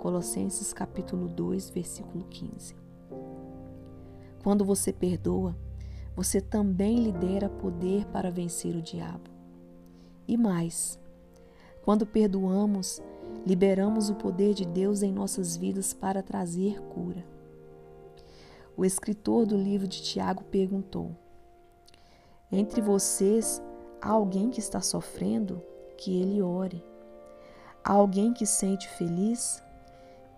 Colossenses 0.00 0.72
capítulo 0.72 1.28
2, 1.28 1.68
versículo 1.68 2.24
15. 2.24 2.74
Quando 4.42 4.64
você 4.64 4.94
perdoa, 4.94 5.54
você 6.16 6.40
também 6.40 7.00
lhe 7.00 7.12
dera 7.12 7.50
poder 7.50 8.06
para 8.06 8.30
vencer 8.30 8.74
o 8.74 8.80
diabo. 8.80 9.28
E 10.26 10.38
mais, 10.38 10.98
quando 11.84 12.06
perdoamos, 12.06 13.02
liberamos 13.46 14.08
o 14.08 14.14
poder 14.14 14.54
de 14.54 14.64
Deus 14.64 15.02
em 15.02 15.12
nossas 15.12 15.54
vidas 15.54 15.92
para 15.92 16.22
trazer 16.22 16.80
cura. 16.80 17.22
O 18.74 18.86
escritor 18.86 19.44
do 19.44 19.54
livro 19.54 19.86
de 19.86 20.00
Tiago 20.00 20.44
perguntou: 20.44 21.14
Entre 22.50 22.80
vocês 22.80 23.60
há 24.00 24.08
alguém 24.08 24.48
que 24.48 24.60
está 24.60 24.80
sofrendo? 24.80 25.62
Que 25.98 26.22
ele 26.22 26.40
ore. 26.40 26.82
Há 27.84 27.92
alguém 27.92 28.32
que 28.32 28.46
sente 28.46 28.88
feliz? 28.88 29.62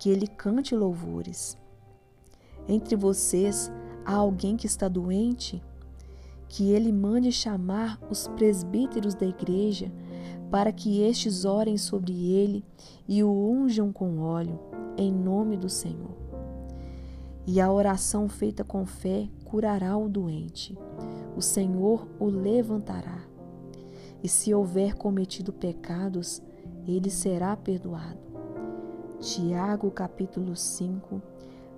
Que 0.02 0.10
ele 0.10 0.26
cante 0.26 0.74
louvores. 0.74 1.56
Entre 2.66 2.96
vocês 2.96 3.70
há 4.04 4.14
alguém 4.14 4.56
que 4.56 4.66
está 4.66 4.88
doente, 4.88 5.62
que 6.48 6.72
ele 6.72 6.90
mande 6.90 7.30
chamar 7.30 8.00
os 8.10 8.26
presbíteros 8.26 9.14
da 9.14 9.24
igreja 9.24 9.92
para 10.50 10.72
que 10.72 11.02
estes 11.02 11.44
orem 11.44 11.78
sobre 11.78 12.32
ele 12.32 12.64
e 13.06 13.22
o 13.22 13.30
unjam 13.30 13.92
com 13.92 14.18
óleo, 14.18 14.58
em 14.96 15.12
nome 15.12 15.56
do 15.56 15.68
Senhor. 15.68 16.16
E 17.46 17.60
a 17.60 17.70
oração 17.70 18.28
feita 18.28 18.64
com 18.64 18.84
fé 18.84 19.28
curará 19.44 19.96
o 19.96 20.08
doente. 20.08 20.76
O 21.36 21.40
Senhor 21.40 22.08
o 22.18 22.26
levantará. 22.26 23.22
E 24.20 24.28
se 24.28 24.52
houver 24.52 24.96
cometido 24.96 25.52
pecados, 25.52 26.42
ele 26.88 27.08
será 27.08 27.56
perdoado. 27.56 28.31
Tiago 29.22 29.88
capítulo 29.88 30.56
5, 30.56 31.22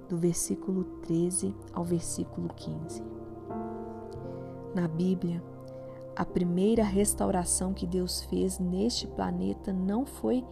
do 0.08 0.16
versículo 0.16 0.84
13 1.02 1.54
ao 1.74 1.84
versículo 1.84 2.48
15. 2.48 3.02
Na 4.74 4.88
Bíblia, 4.88 5.42
a 6.16 6.24
primeira 6.24 6.82
restauração 6.82 7.74
que 7.74 7.86
Deus 7.86 8.22
fez 8.22 8.58
neste 8.58 9.06
planeta 9.06 9.74
não 9.74 10.06
foi 10.06 10.42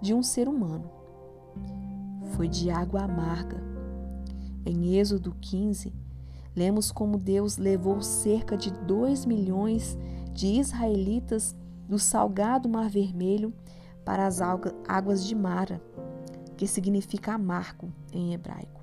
de 0.00 0.14
um 0.14 0.22
ser 0.22 0.48
humano, 0.48 0.90
foi 2.34 2.48
de 2.48 2.70
água 2.70 3.02
amarga. 3.02 3.62
Em 4.64 4.96
Êxodo 4.96 5.36
15, 5.42 5.92
lemos 6.56 6.90
como 6.90 7.18
Deus 7.18 7.58
levou 7.58 8.00
cerca 8.00 8.56
de 8.56 8.72
2 8.72 9.26
milhões 9.26 9.98
de 10.32 10.58
israelitas 10.58 11.54
do 11.86 11.98
salgado 11.98 12.66
Mar 12.66 12.88
Vermelho 12.88 13.52
para 14.04 14.26
as 14.26 14.40
águas 14.40 15.24
de 15.24 15.34
Mara, 15.34 15.80
que 16.60 16.66
significa 16.66 17.32
amargo 17.32 17.90
em 18.12 18.34
hebraico. 18.34 18.82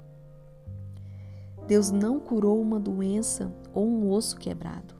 Deus 1.68 1.92
não 1.92 2.20
curou 2.20 2.60
uma 2.60 2.80
doença 2.80 3.54
ou 3.72 3.86
um 3.86 4.10
osso 4.10 4.36
quebrado. 4.36 4.96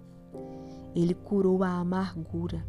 Ele 0.96 1.16
curou 1.16 1.64
a 1.64 1.70
amargura. 1.70 2.64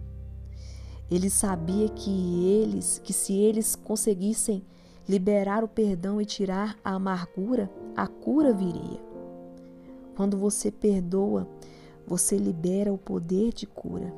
Ele 1.11 1.29
sabia 1.29 1.91
que 1.91 2.47
eles, 2.47 2.99
que 3.05 3.13
se 3.13 3.35
eles 3.35 3.77
conseguissem 3.77 4.65
liberar 5.07 5.63
o 5.63 5.69
perdão 5.69 6.19
e 6.23 6.25
tirar 6.25 6.79
a 6.83 6.95
amargura, 6.95 7.71
a 7.95 8.07
cura 8.07 8.51
viria. 8.51 9.03
Quando 10.17 10.39
você 10.39 10.71
perdoa, 10.71 11.47
você 12.07 12.39
libera 12.39 12.91
o 12.91 12.97
poder 12.97 13.53
de 13.53 13.67
cura. 13.67 14.11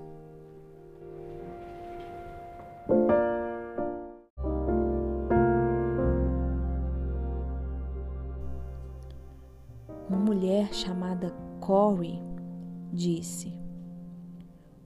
Chamada 10.72 11.34
Corey 11.60 12.20
disse: 12.92 13.52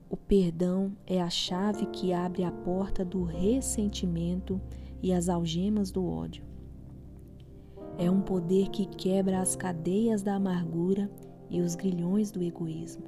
O 0.08 0.16
perdão 0.16 0.92
é 1.06 1.20
a 1.20 1.30
chave 1.30 1.86
que 1.86 2.12
abre 2.12 2.44
a 2.44 2.50
porta 2.50 3.04
do 3.04 3.22
ressentimento 3.24 4.60
e 5.02 5.12
as 5.12 5.28
algemas 5.28 5.90
do 5.90 6.06
ódio. 6.06 6.44
É 7.98 8.10
um 8.10 8.20
poder 8.20 8.68
que 8.70 8.86
quebra 8.86 9.40
as 9.40 9.54
cadeias 9.54 10.22
da 10.22 10.34
amargura 10.34 11.10
e 11.48 11.60
os 11.60 11.74
grilhões 11.74 12.30
do 12.30 12.42
egoísmo. 12.42 13.04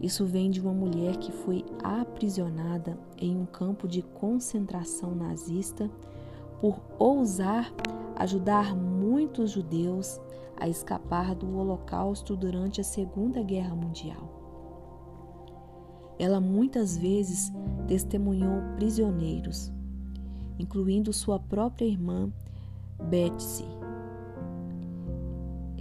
Isso 0.00 0.24
vem 0.24 0.50
de 0.50 0.60
uma 0.60 0.72
mulher 0.72 1.16
que 1.16 1.32
foi 1.32 1.64
aprisionada 1.82 2.98
em 3.18 3.36
um 3.36 3.46
campo 3.46 3.86
de 3.86 4.02
concentração 4.02 5.14
nazista 5.14 5.90
por 6.60 6.80
ousar 6.98 7.72
ajudar 8.16 8.74
muitos 8.76 9.50
judeus 9.50 10.20
a 10.56 10.68
escapar 10.68 11.34
do 11.34 11.56
Holocausto 11.56 12.36
durante 12.36 12.80
a 12.80 12.84
Segunda 12.84 13.42
Guerra 13.42 13.74
Mundial. 13.74 14.42
Ela 16.18 16.40
muitas 16.40 16.96
vezes 16.96 17.52
testemunhou 17.86 18.62
prisioneiros, 18.76 19.72
incluindo 20.58 21.12
sua 21.12 21.38
própria 21.38 21.84
irmã 21.84 22.32
Betsy. 23.08 23.64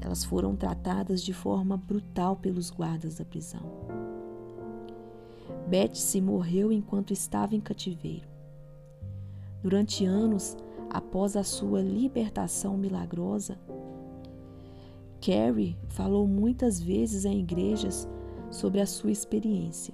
Elas 0.02 0.24
foram 0.24 0.56
tratadas 0.56 1.22
de 1.22 1.34
forma 1.34 1.78
brutal 1.78 2.36
pelos 2.36 2.70
guardas 2.70 3.18
da 3.18 3.26
prisão. 3.26 3.62
Betsy 5.68 6.20
morreu 6.20 6.72
enquanto 6.72 7.14
estava 7.14 7.56
em 7.56 7.62
cativeiro. 7.62 8.28
Durante 9.62 10.06
anos 10.06 10.58
após 10.90 11.36
a 11.36 11.44
sua 11.44 11.82
libertação 11.82 12.78
milagrosa, 12.78 13.58
Carrie 15.26 15.78
falou 15.88 16.28
muitas 16.28 16.82
vezes 16.82 17.24
em 17.24 17.40
igrejas 17.40 18.10
sobre 18.52 18.82
a 18.82 18.86
sua 18.86 19.10
experiência. 19.10 19.94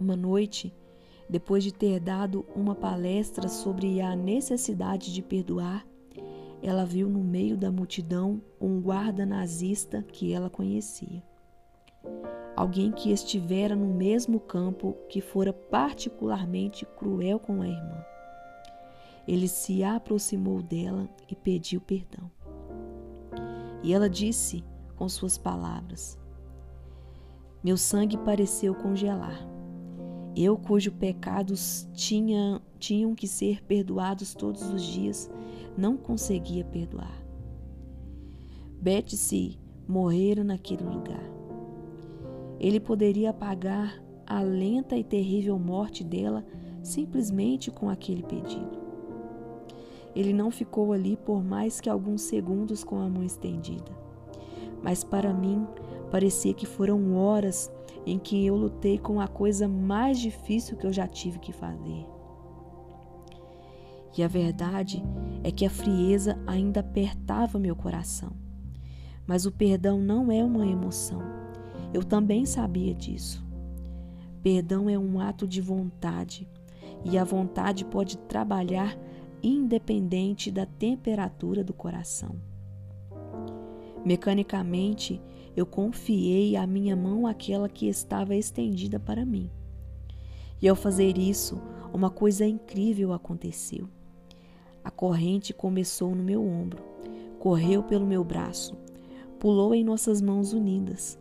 Uma 0.00 0.16
noite, 0.16 0.74
depois 1.28 1.62
de 1.62 1.70
ter 1.70 2.00
dado 2.00 2.46
uma 2.56 2.74
palestra 2.74 3.46
sobre 3.46 4.00
a 4.00 4.16
necessidade 4.16 5.12
de 5.12 5.20
perdoar, 5.20 5.86
ela 6.62 6.86
viu 6.86 7.10
no 7.10 7.22
meio 7.22 7.58
da 7.58 7.70
multidão 7.70 8.40
um 8.58 8.80
guarda 8.80 9.26
nazista 9.26 10.02
que 10.02 10.32
ela 10.32 10.48
conhecia. 10.48 11.22
Alguém 12.56 12.92
que 12.92 13.12
estivera 13.12 13.76
no 13.76 13.92
mesmo 13.92 14.40
campo 14.40 14.96
que 15.10 15.20
fora 15.20 15.52
particularmente 15.52 16.86
cruel 16.96 17.38
com 17.38 17.60
a 17.60 17.68
irmã. 17.68 18.02
Ele 19.28 19.46
se 19.46 19.84
aproximou 19.84 20.62
dela 20.62 21.06
e 21.28 21.36
pediu 21.36 21.82
perdão. 21.82 22.35
E 23.86 23.92
ela 23.94 24.10
disse 24.10 24.64
com 24.96 25.08
suas 25.08 25.38
palavras: 25.38 26.18
Meu 27.62 27.76
sangue 27.76 28.18
pareceu 28.18 28.74
congelar. 28.74 29.48
Eu, 30.34 30.58
cujos 30.58 30.92
pecados 30.92 31.88
tinha, 31.94 32.60
tinham 32.80 33.14
que 33.14 33.28
ser 33.28 33.62
perdoados 33.62 34.34
todos 34.34 34.62
os 34.70 34.82
dias, 34.82 35.30
não 35.78 35.96
conseguia 35.96 36.64
perdoar. 36.64 37.16
Betsy 38.82 39.56
morrera 39.86 40.42
naquele 40.42 40.82
lugar. 40.82 41.22
Ele 42.58 42.80
poderia 42.80 43.30
apagar 43.30 44.02
a 44.26 44.40
lenta 44.40 44.96
e 44.96 45.04
terrível 45.04 45.56
morte 45.60 46.02
dela 46.02 46.44
simplesmente 46.82 47.70
com 47.70 47.88
aquele 47.88 48.24
pedido. 48.24 48.85
Ele 50.16 50.32
não 50.32 50.50
ficou 50.50 50.94
ali 50.94 51.14
por 51.14 51.44
mais 51.44 51.78
que 51.78 51.90
alguns 51.90 52.22
segundos 52.22 52.82
com 52.82 52.98
a 52.98 53.08
mão 53.08 53.22
estendida. 53.22 53.92
Mas 54.82 55.04
para 55.04 55.34
mim, 55.34 55.66
parecia 56.10 56.54
que 56.54 56.64
foram 56.64 57.14
horas 57.14 57.70
em 58.06 58.18
que 58.18 58.46
eu 58.46 58.56
lutei 58.56 58.98
com 58.98 59.20
a 59.20 59.28
coisa 59.28 59.68
mais 59.68 60.18
difícil 60.18 60.78
que 60.78 60.86
eu 60.86 60.92
já 60.92 61.06
tive 61.06 61.38
que 61.38 61.52
fazer. 61.52 62.06
E 64.16 64.22
a 64.22 64.28
verdade 64.28 65.04
é 65.44 65.50
que 65.50 65.66
a 65.66 65.70
frieza 65.70 66.38
ainda 66.46 66.80
apertava 66.80 67.58
meu 67.58 67.76
coração. 67.76 68.32
Mas 69.26 69.44
o 69.44 69.52
perdão 69.52 69.98
não 69.98 70.32
é 70.32 70.42
uma 70.42 70.66
emoção. 70.66 71.20
Eu 71.92 72.02
também 72.02 72.46
sabia 72.46 72.94
disso. 72.94 73.44
Perdão 74.42 74.88
é 74.88 74.98
um 74.98 75.20
ato 75.20 75.46
de 75.46 75.60
vontade, 75.60 76.48
e 77.04 77.18
a 77.18 77.24
vontade 77.24 77.84
pode 77.84 78.16
trabalhar 78.16 78.96
independente 79.46 80.50
da 80.50 80.66
temperatura 80.66 81.62
do 81.62 81.72
coração. 81.72 82.34
Mecanicamente, 84.04 85.20
eu 85.56 85.64
confiei 85.64 86.56
a 86.56 86.66
minha 86.66 86.96
mão 86.96 87.26
àquela 87.26 87.68
que 87.68 87.86
estava 87.86 88.34
estendida 88.34 88.98
para 88.98 89.24
mim. 89.24 89.50
E 90.60 90.68
ao 90.68 90.74
fazer 90.74 91.16
isso, 91.16 91.60
uma 91.92 92.10
coisa 92.10 92.44
incrível 92.44 93.12
aconteceu. 93.12 93.88
A 94.82 94.90
corrente 94.90 95.52
começou 95.52 96.14
no 96.14 96.22
meu 96.22 96.44
ombro, 96.44 96.82
correu 97.38 97.82
pelo 97.82 98.06
meu 98.06 98.24
braço, 98.24 98.76
pulou 99.38 99.74
em 99.74 99.84
nossas 99.84 100.20
mãos 100.20 100.52
unidas. 100.52 101.18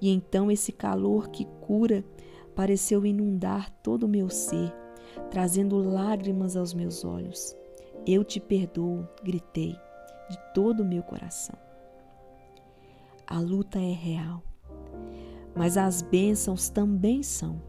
E 0.00 0.08
então 0.10 0.50
esse 0.50 0.72
calor 0.72 1.28
que 1.28 1.44
cura 1.60 2.04
pareceu 2.54 3.04
inundar 3.04 3.70
todo 3.82 4.04
o 4.04 4.08
meu 4.08 4.28
ser, 4.28 4.72
trazendo 5.30 5.78
lágrimas 5.78 6.56
aos 6.56 6.74
meus 6.74 7.04
olhos. 7.04 7.56
Eu 8.06 8.24
te 8.24 8.40
perdoo, 8.40 9.08
gritei 9.22 9.76
de 10.28 10.38
todo 10.52 10.80
o 10.82 10.84
meu 10.84 11.02
coração. 11.02 11.56
A 13.26 13.38
luta 13.38 13.78
é 13.78 13.92
real, 13.92 14.42
mas 15.54 15.76
as 15.76 16.02
bênçãos 16.02 16.68
também 16.68 17.22
são. 17.22 17.62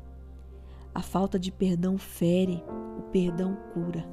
A 0.93 1.01
falta 1.01 1.39
de 1.39 1.51
perdão 1.51 1.97
fere, 1.97 2.63
o 2.97 3.03
perdão 3.03 3.57
cura. 3.73 4.05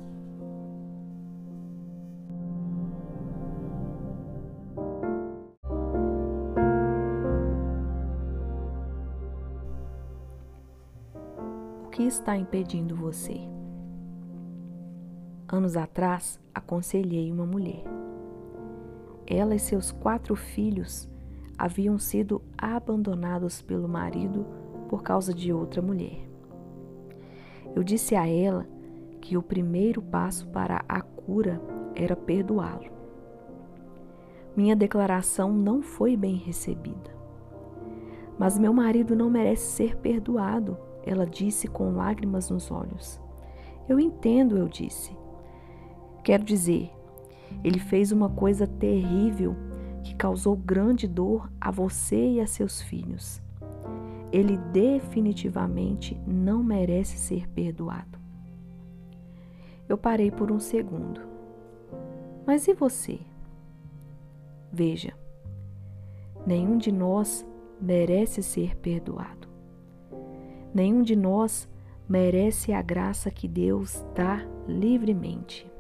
Que 11.93 12.05
está 12.05 12.35
impedindo 12.35 12.97
você? 12.97 13.37
Anos 15.47 15.77
atrás, 15.77 16.41
aconselhei 16.55 17.31
uma 17.31 17.45
mulher. 17.45 17.85
Ela 19.27 19.55
e 19.55 19.59
seus 19.59 19.93
quatro 19.93 20.35
filhos 20.35 21.07
haviam 21.59 21.99
sido 21.99 22.41
abandonados 22.57 23.61
pelo 23.61 23.87
marido 23.87 24.47
por 24.89 25.03
causa 25.03 25.35
de 25.35 25.53
outra 25.53 25.83
mulher. 25.83 26.27
Eu 27.77 27.85
disse 27.85 28.17
a 28.17 28.27
ela 28.27 28.67
que 29.21 29.37
o 29.37 29.43
primeiro 29.43 30.01
passo 30.01 30.49
para 30.49 30.83
a 30.89 31.03
cura 31.03 31.61
era 31.95 32.17
perdoá-lo. 32.17 32.91
Minha 34.57 34.75
declaração 34.75 35.53
não 35.53 35.83
foi 35.83 36.17
bem 36.17 36.37
recebida. 36.37 37.15
Mas 38.39 38.59
meu 38.59 38.73
marido 38.73 39.15
não 39.15 39.29
merece 39.29 39.67
ser 39.73 39.97
perdoado, 39.99 40.79
ela 41.05 41.27
disse 41.27 41.69
com 41.69 41.93
lágrimas 41.93 42.51
nos 42.51 42.71
olhos. 42.71 43.21
Eu 43.89 43.99
entendo, 43.99 44.57
eu 44.57 44.69
disse. 44.69 45.17
Quero 46.23 46.45
dizer, 46.45 46.91
ele 47.65 47.79
fez 47.79 48.13
uma 48.13 48.29
coisa 48.29 48.67
terrível 48.67 49.57
que 50.03 50.15
causou 50.15 50.57
grande 50.57 51.07
dor 51.07 51.51
a 51.61 51.71
você 51.71 52.33
e 52.33 52.41
a 52.41 52.47
seus 52.47 52.81
filhos. 52.81 53.43
Ele 54.33 54.57
definitivamente 54.73 56.19
não 56.27 56.63
merece 56.63 57.19
ser 57.19 57.49
perdoado. 57.49 58.19
Eu 59.89 59.99
parei 59.99 60.31
por 60.31 60.51
um 60.51 60.59
segundo. 60.59 61.21
Mas 62.47 62.67
e 62.67 62.73
você? 62.73 63.21
Veja, 64.73 65.13
nenhum 66.47 66.79
de 66.79 66.91
nós 66.91 67.47
merece 67.81 68.43
ser 68.43 68.77
perdoado. 68.77 69.52
Nenhum 70.75 71.03
de 71.03 71.15
nós 71.15 71.69
merece 72.09 72.73
a 72.73 72.81
graça 72.81 73.31
que 73.31 73.47
Deus 73.47 74.05
dá 74.15 74.41
livremente. 74.67 75.71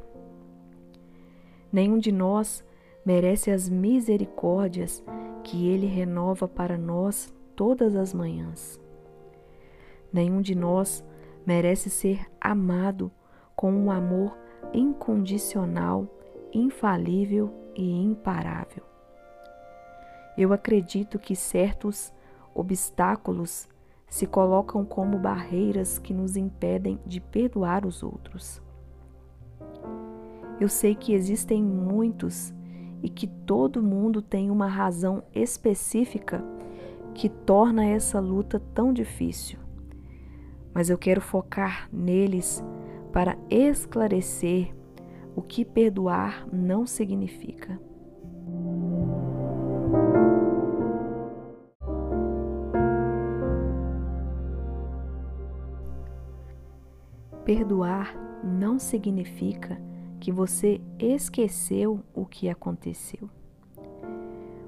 Nenhum 1.72 1.98
de 1.98 2.12
nós 2.12 2.64
merece 3.04 3.50
as 3.50 3.68
misericórdias 3.68 5.02
que 5.42 5.66
Ele 5.68 5.86
renova 5.86 6.46
para 6.46 6.76
nós 6.76 7.34
todas 7.56 7.96
as 7.96 8.12
manhãs. 8.12 8.80
Nenhum 10.12 10.42
de 10.42 10.54
nós 10.54 11.04
merece 11.46 11.88
ser 11.88 12.26
amado 12.40 13.10
com 13.56 13.72
um 13.72 13.90
amor 13.90 14.36
incondicional, 14.74 16.06
infalível 16.52 17.52
e 17.74 17.90
imparável. 17.90 18.84
Eu 20.36 20.52
acredito 20.52 21.18
que 21.18 21.34
certos 21.34 22.12
obstáculos 22.54 23.68
se 24.12 24.26
colocam 24.26 24.84
como 24.84 25.18
barreiras 25.18 25.98
que 25.98 26.12
nos 26.12 26.36
impedem 26.36 27.00
de 27.06 27.18
perdoar 27.18 27.86
os 27.86 28.02
outros. 28.02 28.60
Eu 30.60 30.68
sei 30.68 30.94
que 30.94 31.14
existem 31.14 31.64
muitos 31.64 32.52
e 33.02 33.08
que 33.08 33.26
todo 33.26 33.82
mundo 33.82 34.20
tem 34.20 34.50
uma 34.50 34.66
razão 34.66 35.22
específica 35.34 36.44
que 37.14 37.30
torna 37.30 37.86
essa 37.86 38.20
luta 38.20 38.60
tão 38.74 38.92
difícil. 38.92 39.58
Mas 40.74 40.90
eu 40.90 40.98
quero 40.98 41.22
focar 41.22 41.88
neles 41.90 42.62
para 43.14 43.38
esclarecer 43.48 44.74
o 45.34 45.40
que 45.40 45.64
perdoar 45.64 46.46
não 46.52 46.84
significa. 46.84 47.80
Perdoar 57.44 58.14
não 58.44 58.78
significa 58.78 59.80
que 60.20 60.30
você 60.30 60.80
esqueceu 60.98 62.00
o 62.14 62.24
que 62.24 62.48
aconteceu. 62.48 63.28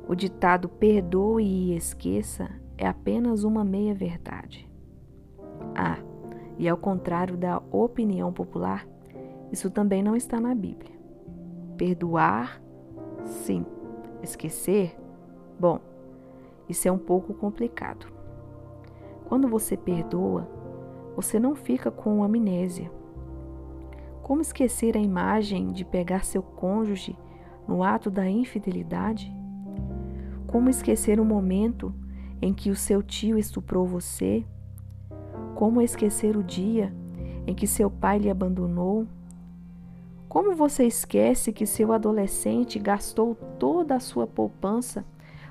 O 0.08 0.14
ditado 0.14 0.68
perdoe 0.68 1.44
e 1.44 1.76
esqueça 1.76 2.50
é 2.76 2.86
apenas 2.86 3.44
uma 3.44 3.64
meia-verdade. 3.64 4.68
Ah, 5.74 5.98
e 6.58 6.68
ao 6.68 6.76
contrário 6.76 7.36
da 7.36 7.62
opinião 7.70 8.32
popular, 8.32 8.86
isso 9.52 9.70
também 9.70 10.02
não 10.02 10.16
está 10.16 10.40
na 10.40 10.54
Bíblia. 10.54 10.92
Perdoar, 11.76 12.60
sim. 13.24 13.64
Esquecer, 14.22 14.98
bom, 15.58 15.78
isso 16.68 16.88
é 16.88 16.92
um 16.92 16.98
pouco 16.98 17.32
complicado. 17.34 18.06
Quando 19.26 19.48
você 19.48 19.76
perdoa, 19.76 20.48
você 21.16 21.38
não 21.38 21.54
fica 21.54 21.90
com 21.90 22.22
amnésia 22.22 22.90
como 24.24 24.40
esquecer 24.40 24.96
a 24.96 25.00
imagem 25.00 25.70
de 25.70 25.84
pegar 25.84 26.24
seu 26.24 26.42
cônjuge 26.42 27.14
no 27.68 27.84
ato 27.84 28.10
da 28.10 28.26
infidelidade? 28.26 29.30
Como 30.46 30.70
esquecer 30.70 31.20
o 31.20 31.24
momento 31.26 31.94
em 32.40 32.54
que 32.54 32.70
o 32.70 32.74
seu 32.74 33.02
tio 33.02 33.38
estuprou 33.38 33.86
você? 33.86 34.42
Como 35.54 35.82
esquecer 35.82 36.38
o 36.38 36.42
dia 36.42 36.90
em 37.46 37.54
que 37.54 37.66
seu 37.66 37.90
pai 37.90 38.18
lhe 38.18 38.30
abandonou? 38.30 39.06
Como 40.26 40.56
você 40.56 40.84
esquece 40.86 41.52
que 41.52 41.66
seu 41.66 41.92
adolescente 41.92 42.78
gastou 42.78 43.34
toda 43.58 43.94
a 43.94 44.00
sua 44.00 44.26
poupança 44.26 45.04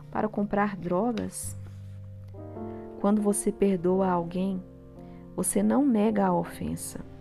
para 0.09 0.27
comprar 0.27 0.75
drogas? 0.75 1.55
Quando 2.99 3.21
você 3.21 3.51
perdoa 3.51 4.09
alguém, 4.09 4.59
você 5.35 5.61
não 5.63 5.85
nega 5.85 6.25
a 6.25 6.33
ofensa 6.33 7.13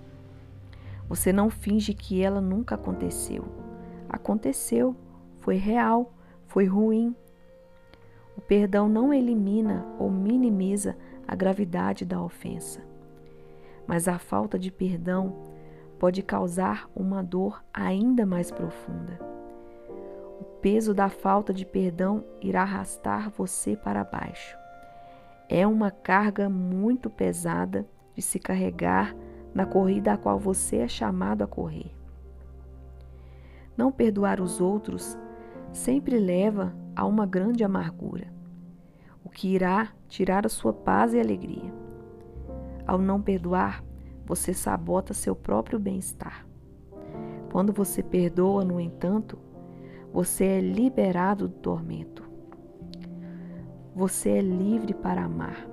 você 1.13 1.31
não 1.31 1.51
finge 1.51 1.93
que 1.93 2.23
ela 2.23 2.41
nunca 2.41 2.75
aconteceu. 2.75 3.45
Aconteceu, 4.09 4.97
foi 5.41 5.57
real, 5.57 6.11
foi 6.47 6.65
ruim. 6.65 7.15
O 8.35 8.41
perdão 8.41 8.89
não 8.89 9.13
elimina 9.13 9.85
ou 9.99 10.11
minimiza 10.11 10.97
a 11.29 11.35
gravidade 11.35 12.07
da 12.07 12.19
ofensa, 12.23 12.81
mas 13.87 14.09
a 14.09 14.19
falta 14.19 14.59
de 14.59 14.71
perdão 14.71 15.37
pode 15.99 16.23
causar 16.23 16.89
uma 16.97 17.23
dor 17.23 17.63
ainda 17.75 18.25
mais 18.25 18.51
profunda. 18.51 19.21
O 20.41 20.45
peso 20.63 20.95
da 20.95 21.11
falta 21.11 21.53
de 21.53 21.67
perdão 21.67 22.25
irá 22.41 22.63
arrastar 22.63 23.29
você 23.29 23.77
para 23.77 24.03
baixo. 24.03 24.57
É 25.47 25.67
uma 25.67 25.91
carga 25.91 26.49
muito 26.49 27.11
pesada 27.11 27.87
de 28.15 28.23
se 28.23 28.39
carregar 28.39 29.15
na 29.55 29.67
corrida 29.67 30.13
a 30.13 30.17
qual 30.17 30.39
você 30.39 30.79
é 30.79 30.89
chamado 30.89 31.43
a 31.43 31.47
correr. 31.47 31.95
Não 33.77 33.91
perdoar 33.91 34.41
os 34.41 34.61
outros 34.61 35.19
sempre 35.73 36.19
leva 36.19 36.75
a 36.95 37.07
uma 37.07 37.27
grande 37.27 37.65
amargura, 37.65 38.33
o 39.25 39.31
que 39.31 39.49
irá 39.49 39.93
tirar 40.09 40.45
a 40.45 40.51
sua 40.51 40.73
paz 40.73 41.15
e 41.15 41.21
alegria. 41.21 41.73
Ao 42.87 42.99
não 42.99 43.21
perdoar, 43.21 43.83
você 44.27 44.53
sabota 44.53 45.15
seu 45.15 45.35
próprio 45.35 45.79
bem-estar. 45.79 46.47
Quando 47.51 47.73
você 47.73 48.03
perdoa, 48.03 48.65
no 48.65 48.81
entanto, 48.81 49.39
você 50.13 50.45
é 50.45 50.61
liberado 50.61 51.49
do 51.49 51.55
tormento. 51.55 52.23
Você 53.95 54.31
é 54.31 54.41
livre 54.41 54.95
para 54.95 55.25
amar, 55.25 55.67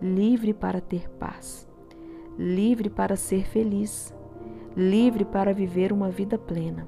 livre 0.00 0.52
para 0.52 0.80
ter 0.80 1.08
paz 1.10 1.68
livre 2.38 2.88
para 2.88 3.16
ser 3.16 3.48
feliz, 3.48 4.14
livre 4.76 5.24
para 5.24 5.52
viver 5.52 5.92
uma 5.92 6.08
vida 6.08 6.38
plena. 6.38 6.86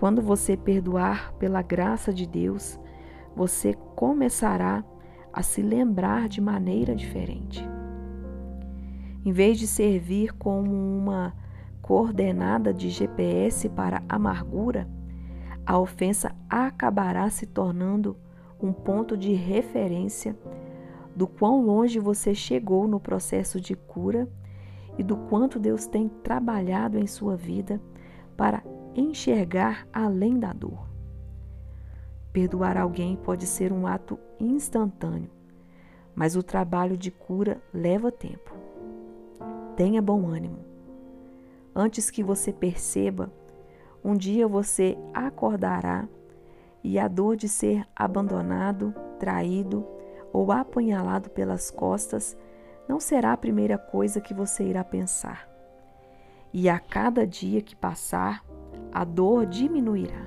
Quando 0.00 0.22
você 0.22 0.56
perdoar 0.56 1.34
pela 1.34 1.60
graça 1.60 2.12
de 2.12 2.26
Deus, 2.26 2.80
você 3.36 3.74
começará 3.94 4.82
a 5.32 5.42
se 5.42 5.60
lembrar 5.60 6.28
de 6.28 6.40
maneira 6.40 6.94
diferente. 6.94 7.62
Em 9.24 9.32
vez 9.32 9.58
de 9.58 9.66
servir 9.66 10.32
como 10.32 10.72
uma 10.72 11.34
coordenada 11.82 12.72
de 12.72 12.88
GPS 12.88 13.68
para 13.68 14.02
amargura, 14.08 14.88
a 15.64 15.78
ofensa 15.78 16.34
acabará 16.48 17.28
se 17.30 17.46
tornando 17.46 18.16
um 18.60 18.72
ponto 18.72 19.16
de 19.16 19.32
referência 19.32 20.36
do 21.14 21.26
quão 21.26 21.64
longe 21.64 21.98
você 21.98 22.34
chegou 22.34 22.88
no 22.88 22.98
processo 22.98 23.60
de 23.60 23.74
cura 23.74 24.28
e 24.98 25.02
do 25.02 25.16
quanto 25.16 25.58
Deus 25.58 25.86
tem 25.86 26.08
trabalhado 26.08 26.98
em 26.98 27.06
sua 27.06 27.36
vida 27.36 27.80
para 28.36 28.62
enxergar 28.94 29.86
além 29.92 30.38
da 30.38 30.52
dor. 30.52 30.86
Perdoar 32.32 32.78
alguém 32.78 33.16
pode 33.16 33.46
ser 33.46 33.72
um 33.72 33.86
ato 33.86 34.18
instantâneo, 34.40 35.30
mas 36.14 36.34
o 36.34 36.42
trabalho 36.42 36.96
de 36.96 37.10
cura 37.10 37.60
leva 37.72 38.10
tempo. 38.10 38.52
Tenha 39.76 40.00
bom 40.00 40.26
ânimo. 40.26 40.58
Antes 41.74 42.10
que 42.10 42.22
você 42.22 42.52
perceba, 42.52 43.30
um 44.04 44.14
dia 44.14 44.46
você 44.46 44.98
acordará 45.14 46.08
e 46.82 46.98
a 46.98 47.06
dor 47.06 47.36
de 47.36 47.48
ser 47.48 47.86
abandonado, 47.94 48.94
traído 49.18 49.86
ou 50.32 50.50
apunhalado 50.50 51.30
pelas 51.30 51.70
costas 51.70 52.36
não 52.88 52.98
será 52.98 53.32
a 53.32 53.36
primeira 53.36 53.78
coisa 53.78 54.20
que 54.20 54.34
você 54.34 54.64
irá 54.64 54.82
pensar. 54.82 55.48
E 56.52 56.68
a 56.68 56.78
cada 56.78 57.26
dia 57.26 57.62
que 57.62 57.76
passar, 57.76 58.44
a 58.92 59.04
dor 59.04 59.46
diminuirá. 59.46 60.26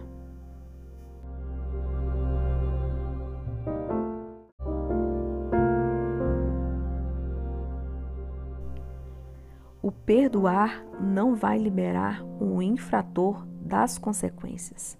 O 9.82 9.92
perdoar 9.92 10.84
não 11.00 11.36
vai 11.36 11.60
liberar 11.60 12.24
um 12.42 12.60
infrator 12.60 13.46
das 13.62 14.00
consequências. 14.00 14.98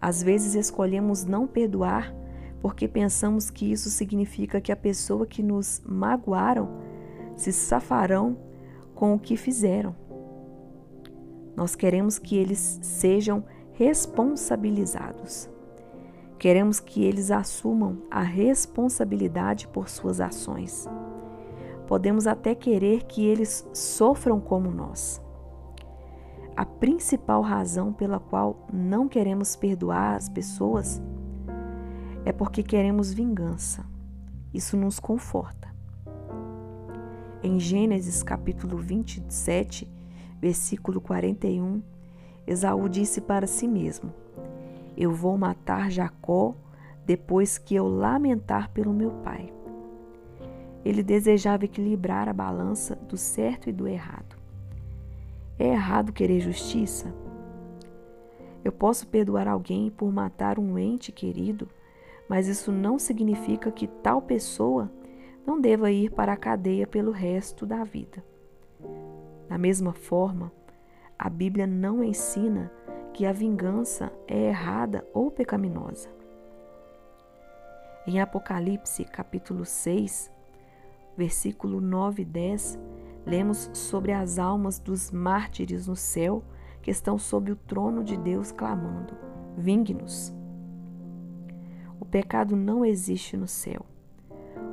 Às 0.00 0.22
vezes 0.22 0.54
escolhemos 0.54 1.24
não 1.24 1.46
perdoar 1.46 2.14
porque 2.64 2.88
pensamos 2.88 3.50
que 3.50 3.70
isso 3.70 3.90
significa 3.90 4.58
que 4.58 4.72
a 4.72 4.76
pessoa 4.76 5.26
que 5.26 5.42
nos 5.42 5.82
magoaram 5.84 6.70
se 7.36 7.52
safarão 7.52 8.38
com 8.94 9.12
o 9.12 9.18
que 9.18 9.36
fizeram. 9.36 9.94
Nós 11.54 11.76
queremos 11.76 12.18
que 12.18 12.34
eles 12.34 12.78
sejam 12.80 13.44
responsabilizados. 13.74 15.46
Queremos 16.38 16.80
que 16.80 17.04
eles 17.04 17.30
assumam 17.30 17.98
a 18.10 18.22
responsabilidade 18.22 19.68
por 19.68 19.90
suas 19.90 20.18
ações. 20.18 20.88
Podemos 21.86 22.26
até 22.26 22.54
querer 22.54 23.02
que 23.02 23.26
eles 23.26 23.68
sofram 23.74 24.40
como 24.40 24.70
nós. 24.70 25.20
A 26.56 26.64
principal 26.64 27.42
razão 27.42 27.92
pela 27.92 28.18
qual 28.18 28.66
não 28.72 29.06
queremos 29.06 29.54
perdoar 29.54 30.16
as 30.16 30.30
pessoas 30.30 31.02
é 32.24 32.32
porque 32.32 32.62
queremos 32.62 33.12
vingança. 33.12 33.84
Isso 34.52 34.76
nos 34.76 34.98
conforta. 34.98 35.74
Em 37.42 37.60
Gênesis 37.60 38.22
capítulo 38.22 38.78
27, 38.78 39.86
versículo 40.40 41.00
41, 41.00 41.82
Esaú 42.46 42.88
disse 42.88 43.20
para 43.20 43.46
si 43.46 43.68
mesmo: 43.68 44.12
Eu 44.96 45.12
vou 45.12 45.36
matar 45.36 45.90
Jacó 45.90 46.54
depois 47.04 47.58
que 47.58 47.74
eu 47.74 47.86
lamentar 47.86 48.70
pelo 48.70 48.92
meu 48.92 49.10
pai. 49.10 49.52
Ele 50.84 51.02
desejava 51.02 51.64
equilibrar 51.64 52.28
a 52.28 52.32
balança 52.32 52.96
do 52.96 53.16
certo 53.16 53.68
e 53.68 53.72
do 53.72 53.86
errado. 53.86 54.36
É 55.58 55.68
errado 55.68 56.12
querer 56.12 56.40
justiça? 56.40 57.14
Eu 58.64 58.72
posso 58.72 59.06
perdoar 59.06 59.46
alguém 59.46 59.90
por 59.90 60.10
matar 60.10 60.58
um 60.58 60.78
ente 60.78 61.12
querido 61.12 61.68
mas 62.28 62.48
isso 62.48 62.72
não 62.72 62.98
significa 62.98 63.70
que 63.70 63.86
tal 63.86 64.22
pessoa 64.22 64.90
não 65.46 65.60
deva 65.60 65.90
ir 65.90 66.10
para 66.10 66.32
a 66.32 66.36
cadeia 66.36 66.86
pelo 66.86 67.10
resto 67.10 67.66
da 67.66 67.84
vida. 67.84 68.24
Da 69.48 69.58
mesma 69.58 69.92
forma, 69.92 70.50
a 71.18 71.28
Bíblia 71.28 71.66
não 71.66 72.02
ensina 72.02 72.72
que 73.12 73.26
a 73.26 73.32
vingança 73.32 74.12
é 74.26 74.48
errada 74.48 75.06
ou 75.12 75.30
pecaminosa. 75.30 76.08
Em 78.06 78.20
Apocalipse, 78.20 79.04
capítulo 79.04 79.64
6, 79.64 80.30
versículo 81.16 81.80
9 81.80 82.22
e 82.22 82.24
10, 82.24 82.78
lemos 83.24 83.70
sobre 83.72 84.12
as 84.12 84.38
almas 84.38 84.78
dos 84.78 85.10
mártires 85.10 85.86
no 85.86 85.96
céu 85.96 86.42
que 86.82 86.90
estão 86.90 87.16
sob 87.16 87.52
o 87.52 87.56
trono 87.56 88.04
de 88.04 88.16
Deus 88.16 88.52
clamando: 88.52 89.14
Vingue-nos. 89.56 90.43
Pecado 92.14 92.54
não 92.54 92.84
existe 92.84 93.36
no 93.36 93.48
céu. 93.48 93.84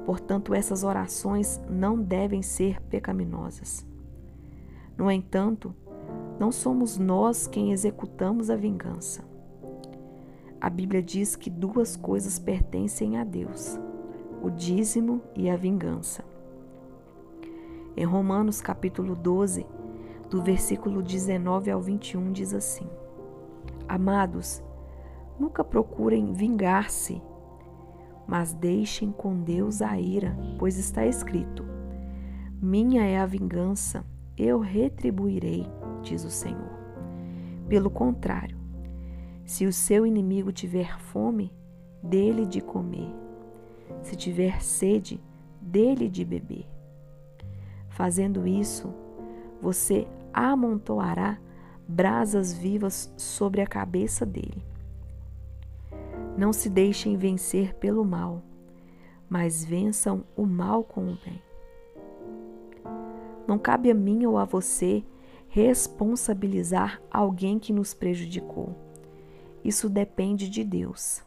Portanto, 0.05 0.53
essas 0.53 0.83
orações 0.83 1.59
não 1.67 1.99
devem 1.99 2.43
ser 2.43 2.79
pecaminosas. 2.83 3.83
No 4.95 5.09
entanto, 5.09 5.73
não 6.39 6.51
somos 6.51 6.99
nós 6.99 7.47
quem 7.47 7.71
executamos 7.71 8.51
a 8.51 8.55
vingança. 8.55 9.23
A 10.61 10.69
Bíblia 10.69 11.01
diz 11.01 11.35
que 11.35 11.49
duas 11.49 11.97
coisas 11.97 12.37
pertencem 12.37 13.17
a 13.17 13.23
Deus: 13.23 13.79
o 14.43 14.51
dízimo 14.51 15.19
e 15.35 15.49
a 15.49 15.55
vingança. 15.55 16.23
Em 17.97 18.05
Romanos 18.05 18.61
capítulo 18.61 19.15
12, 19.15 19.65
do 20.29 20.43
versículo 20.43 21.01
19 21.01 21.71
ao 21.71 21.81
21 21.81 22.31
diz 22.31 22.53
assim: 22.53 22.87
Amados, 23.87 24.61
Nunca 25.41 25.63
procurem 25.63 26.33
vingar-se, 26.33 27.19
mas 28.27 28.53
deixem 28.53 29.11
com 29.11 29.41
Deus 29.41 29.81
a 29.81 29.99
ira, 29.99 30.37
pois 30.57 30.77
está 30.77 31.05
escrito: 31.05 31.65
Minha 32.61 33.03
é 33.03 33.19
a 33.19 33.25
vingança, 33.25 34.05
eu 34.37 34.59
retribuirei, 34.59 35.65
diz 36.01 36.23
o 36.23 36.29
Senhor. 36.29 36.79
Pelo 37.67 37.89
contrário, 37.89 38.57
se 39.45 39.65
o 39.65 39.73
seu 39.73 40.05
inimigo 40.05 40.51
tiver 40.51 40.97
fome, 40.99 41.53
dele 42.01 42.45
de 42.45 42.61
comer. 42.61 43.13
Se 44.01 44.15
tiver 44.15 44.61
sede, 44.61 45.21
dele 45.61 46.09
de 46.09 46.25
beber. 46.25 46.65
Fazendo 47.89 48.47
isso, 48.47 48.93
você 49.61 50.07
amontoará 50.33 51.37
brasas 51.87 52.53
vivas 52.53 53.13
sobre 53.17 53.61
a 53.61 53.67
cabeça 53.67 54.25
dele. 54.25 54.63
Não 56.37 56.53
se 56.53 56.69
deixem 56.69 57.17
vencer 57.17 57.73
pelo 57.75 58.05
mal, 58.05 58.41
mas 59.29 59.63
vençam 59.63 60.23
o 60.35 60.45
mal 60.45 60.83
com 60.83 61.11
o 61.11 61.17
bem. 61.23 61.41
Não 63.47 63.59
cabe 63.59 63.91
a 63.91 63.93
mim 63.93 64.25
ou 64.25 64.37
a 64.37 64.45
você 64.45 65.03
responsabilizar 65.49 67.01
alguém 67.11 67.59
que 67.59 67.73
nos 67.73 67.93
prejudicou. 67.93 68.75
Isso 69.63 69.89
depende 69.89 70.49
de 70.49 70.63
Deus. 70.63 71.23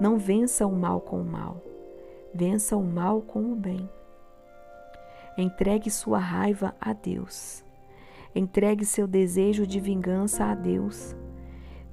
Não 0.00 0.18
vença 0.18 0.66
o 0.66 0.74
mal 0.74 1.00
com 1.00 1.20
o 1.20 1.24
mal, 1.24 1.62
vença 2.34 2.76
o 2.76 2.82
mal 2.82 3.20
com 3.20 3.52
o 3.52 3.54
bem. 3.54 3.88
Entregue 5.36 5.90
sua 5.90 6.18
raiva 6.18 6.74
a 6.80 6.92
Deus. 6.92 7.64
Entregue 8.34 8.84
seu 8.84 9.06
desejo 9.06 9.66
de 9.66 9.78
vingança 9.78 10.44
a 10.44 10.54
Deus. 10.54 11.14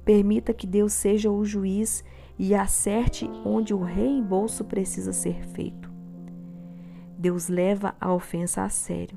Permita 0.04 0.52
que 0.52 0.66
Deus 0.66 0.92
seja 0.92 1.30
o 1.30 1.44
juiz 1.44 2.04
e 2.38 2.54
acerte 2.54 3.30
onde 3.44 3.72
o 3.72 3.82
reembolso 3.82 4.64
precisa 4.64 5.12
ser 5.12 5.44
feito. 5.46 5.92
Deus 7.16 7.48
leva 7.48 7.94
a 8.00 8.12
ofensa 8.12 8.64
a 8.64 8.68
sério. 8.68 9.16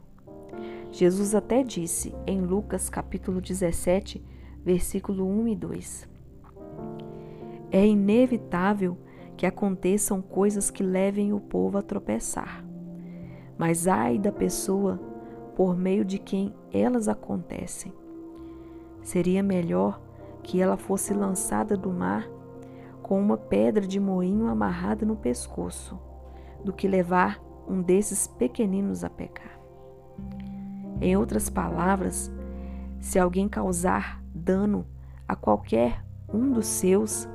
Jesus 0.91 1.33
até 1.33 1.63
disse 1.63 2.13
em 2.27 2.39
Lucas 2.39 2.87
capítulo 2.87 3.41
17, 3.41 4.23
versículo 4.63 5.27
1 5.27 5.47
e 5.47 5.55
2: 5.55 6.09
É 7.71 7.85
inevitável 7.85 8.95
que 9.35 9.47
aconteçam 9.47 10.21
coisas 10.21 10.69
que 10.69 10.83
levem 10.83 11.33
o 11.33 11.39
povo 11.39 11.79
a 11.79 11.81
tropeçar. 11.81 12.63
Mas 13.57 13.87
ai 13.87 14.19
da 14.19 14.31
pessoa 14.31 14.97
por 15.55 15.75
meio 15.75 16.05
de 16.05 16.19
quem 16.19 16.53
elas 16.71 17.07
acontecem. 17.07 17.91
Seria 19.01 19.41
melhor 19.41 19.99
que 20.45 20.61
ela 20.61 20.77
fosse 20.77 21.13
lançada 21.13 21.75
do 21.75 21.91
mar 21.91 22.27
com 23.01 23.19
uma 23.19 23.37
pedra 23.37 23.85
de 23.85 23.99
moinho 23.99 24.47
amarrada 24.47 25.05
no 25.05 25.15
pescoço, 25.15 25.99
do 26.63 26.73
que 26.73 26.87
levar 26.87 27.39
um 27.67 27.81
desses 27.81 28.27
pequeninos 28.27 29.03
a 29.03 29.09
pecar. 29.09 29.59
Em 31.01 31.15
outras 31.15 31.49
palavras, 31.49 32.31
se 32.99 33.19
alguém 33.19 33.49
causar 33.49 34.23
dano 34.33 34.85
a 35.27 35.35
qualquer 35.35 36.03
um 36.33 36.51
dos 36.51 36.65
seus, 36.65 37.27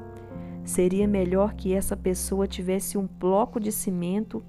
Seria 0.64 1.08
melhor 1.08 1.54
que 1.54 1.74
essa 1.74 1.96
pessoa 1.96 2.46
tivesse 2.46 2.96
um 2.96 3.06
bloco 3.06 3.58
de 3.58 3.72
cimento 3.72 4.42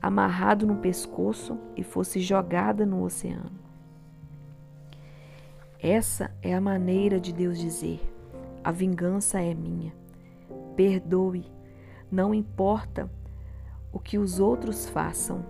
amarrado 0.00 0.66
no 0.66 0.76
pescoço 0.76 1.58
e 1.76 1.82
fosse 1.82 2.20
jogada 2.20 2.86
no 2.86 3.02
oceano. 3.02 3.65
Essa 5.88 6.34
é 6.42 6.52
a 6.52 6.60
maneira 6.60 7.20
de 7.20 7.32
Deus 7.32 7.56
dizer: 7.56 8.00
a 8.64 8.72
vingança 8.72 9.40
é 9.40 9.54
minha. 9.54 9.94
Perdoe, 10.74 11.46
não 12.10 12.34
importa 12.34 13.08
o 13.92 14.00
que 14.00 14.18
os 14.18 14.40
outros 14.40 14.88
façam, 14.88 15.46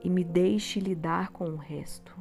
e 0.00 0.08
me 0.08 0.22
deixe 0.22 0.78
lidar 0.78 1.30
com 1.30 1.46
o 1.46 1.56
resto. 1.56 2.16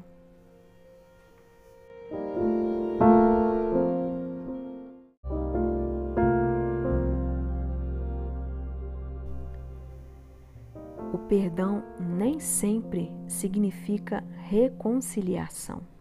O 11.13 11.17
perdão 11.29 11.83
nem 11.99 12.39
sempre 12.39 13.11
significa 13.27 14.23
reconciliação. 14.49 16.00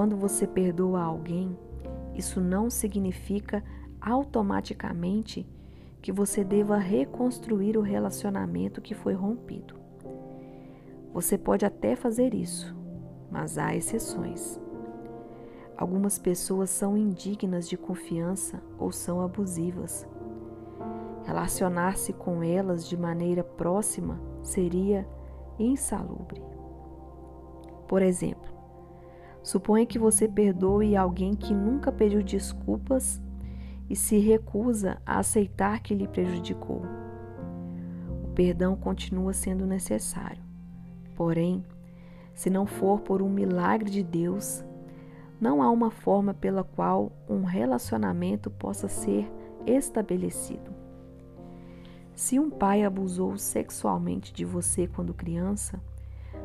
Quando 0.00 0.16
você 0.16 0.46
perdoa 0.46 1.02
alguém, 1.02 1.54
isso 2.14 2.40
não 2.40 2.70
significa 2.70 3.62
automaticamente 4.00 5.46
que 6.00 6.10
você 6.10 6.42
deva 6.42 6.78
reconstruir 6.78 7.76
o 7.76 7.82
relacionamento 7.82 8.80
que 8.80 8.94
foi 8.94 9.12
rompido. 9.12 9.74
Você 11.12 11.36
pode 11.36 11.66
até 11.66 11.94
fazer 11.94 12.32
isso, 12.32 12.74
mas 13.30 13.58
há 13.58 13.76
exceções. 13.76 14.58
Algumas 15.76 16.18
pessoas 16.18 16.70
são 16.70 16.96
indignas 16.96 17.68
de 17.68 17.76
confiança 17.76 18.62
ou 18.78 18.90
são 18.90 19.20
abusivas. 19.20 20.08
Relacionar-se 21.26 22.14
com 22.14 22.42
elas 22.42 22.88
de 22.88 22.96
maneira 22.96 23.44
próxima 23.44 24.18
seria 24.42 25.06
insalubre. 25.58 26.42
Por 27.86 28.00
exemplo, 28.00 28.49
suponha 29.42 29.86
que 29.86 29.98
você 29.98 30.28
perdoe 30.28 30.96
alguém 30.96 31.34
que 31.34 31.54
nunca 31.54 31.90
pediu 31.90 32.22
desculpas 32.22 33.20
e 33.88 33.96
se 33.96 34.18
recusa 34.18 35.00
a 35.04 35.18
aceitar 35.18 35.80
que 35.80 35.94
lhe 35.94 36.06
prejudicou. 36.06 36.82
O 38.24 38.28
perdão 38.28 38.76
continua 38.76 39.32
sendo 39.32 39.66
necessário. 39.66 40.42
Porém, 41.16 41.64
se 42.34 42.48
não 42.48 42.66
for 42.66 43.00
por 43.00 43.20
um 43.20 43.28
milagre 43.28 43.90
de 43.90 44.02
Deus, 44.02 44.64
não 45.40 45.62
há 45.62 45.70
uma 45.70 45.90
forma 45.90 46.32
pela 46.32 46.62
qual 46.62 47.10
um 47.28 47.42
relacionamento 47.44 48.50
possa 48.50 48.88
ser 48.88 49.30
estabelecido. 49.66 50.70
Se 52.14 52.38
um 52.38 52.50
pai 52.50 52.84
abusou 52.84 53.36
sexualmente 53.38 54.32
de 54.32 54.44
você 54.44 54.86
quando 54.86 55.14
criança, 55.14 55.80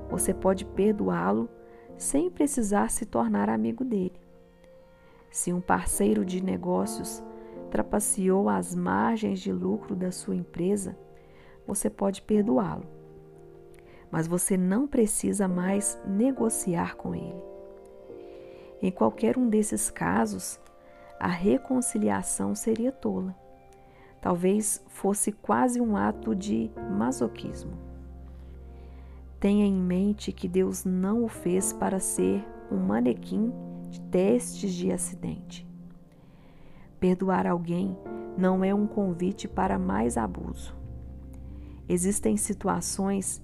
você 0.09 0.33
pode 0.33 0.63
perdoá-lo 0.63 1.49
sem 1.97 2.29
precisar 2.29 2.89
se 2.89 3.05
tornar 3.05 3.49
amigo 3.49 3.83
dele. 3.83 4.19
Se 5.31 5.51
um 5.51 5.61
parceiro 5.61 6.25
de 6.25 6.43
negócios 6.43 7.23
trapaceou 7.69 8.47
as 8.49 8.73
margens 8.73 9.39
de 9.39 9.51
lucro 9.51 9.95
da 9.95 10.11
sua 10.11 10.35
empresa, 10.35 10.97
você 11.67 11.89
pode 11.89 12.21
perdoá-lo. 12.21 12.85
Mas 14.11 14.27
você 14.27 14.55
não 14.55 14.87
precisa 14.87 15.47
mais 15.47 15.99
negociar 16.07 16.95
com 16.95 17.13
ele. 17.13 17.41
Em 18.81 18.91
qualquer 18.91 19.37
um 19.37 19.49
desses 19.49 19.89
casos, 19.89 20.59
a 21.19 21.27
reconciliação 21.27 22.53
seria 22.53 22.91
tola 22.91 23.35
talvez 24.25 24.83
fosse 24.87 25.31
quase 25.31 25.79
um 25.79 25.95
ato 25.95 26.35
de 26.35 26.71
masoquismo. 26.97 27.77
Tenha 29.39 29.65
em 29.65 29.75
mente 29.75 30.31
que 30.31 30.47
Deus 30.47 30.85
não 30.85 31.23
o 31.23 31.27
fez 31.27 31.73
para 31.73 31.99
ser 31.99 32.43
um 32.71 32.77
manequim 32.77 33.51
de 33.89 34.01
testes 34.01 34.73
de 34.73 34.91
acidente. 34.91 35.67
Perdoar 36.99 37.45
alguém 37.45 37.95
não 38.37 38.63
é 38.63 38.73
um 38.73 38.87
convite 38.87 39.47
para 39.47 39.77
mais 39.77 40.17
abuso. 40.17 40.75
Existem 41.87 42.35
situações 42.35 43.41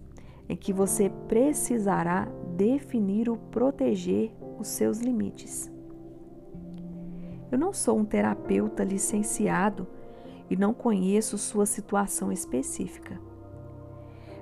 em 0.49 0.55
que 0.55 0.73
você 0.73 1.09
precisará 1.27 2.27
definir 2.57 3.29
ou 3.29 3.37
proteger 3.37 4.33
os 4.59 4.67
seus 4.67 4.99
limites. 4.99 5.71
Eu 7.51 7.57
não 7.57 7.73
sou 7.73 7.97
um 7.97 8.05
terapeuta 8.05 8.83
licenciado 8.83 9.87
e 10.49 10.55
não 10.55 10.73
conheço 10.73 11.37
sua 11.37 11.65
situação 11.65 12.31
específica. 12.31 13.19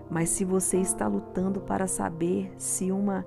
Mas 0.09 0.29
se 0.29 0.43
você 0.43 0.77
está 0.77 1.07
lutando 1.07 1.61
para 1.61 1.87
saber 1.87 2.51
se 2.57 2.91
uma 2.91 3.25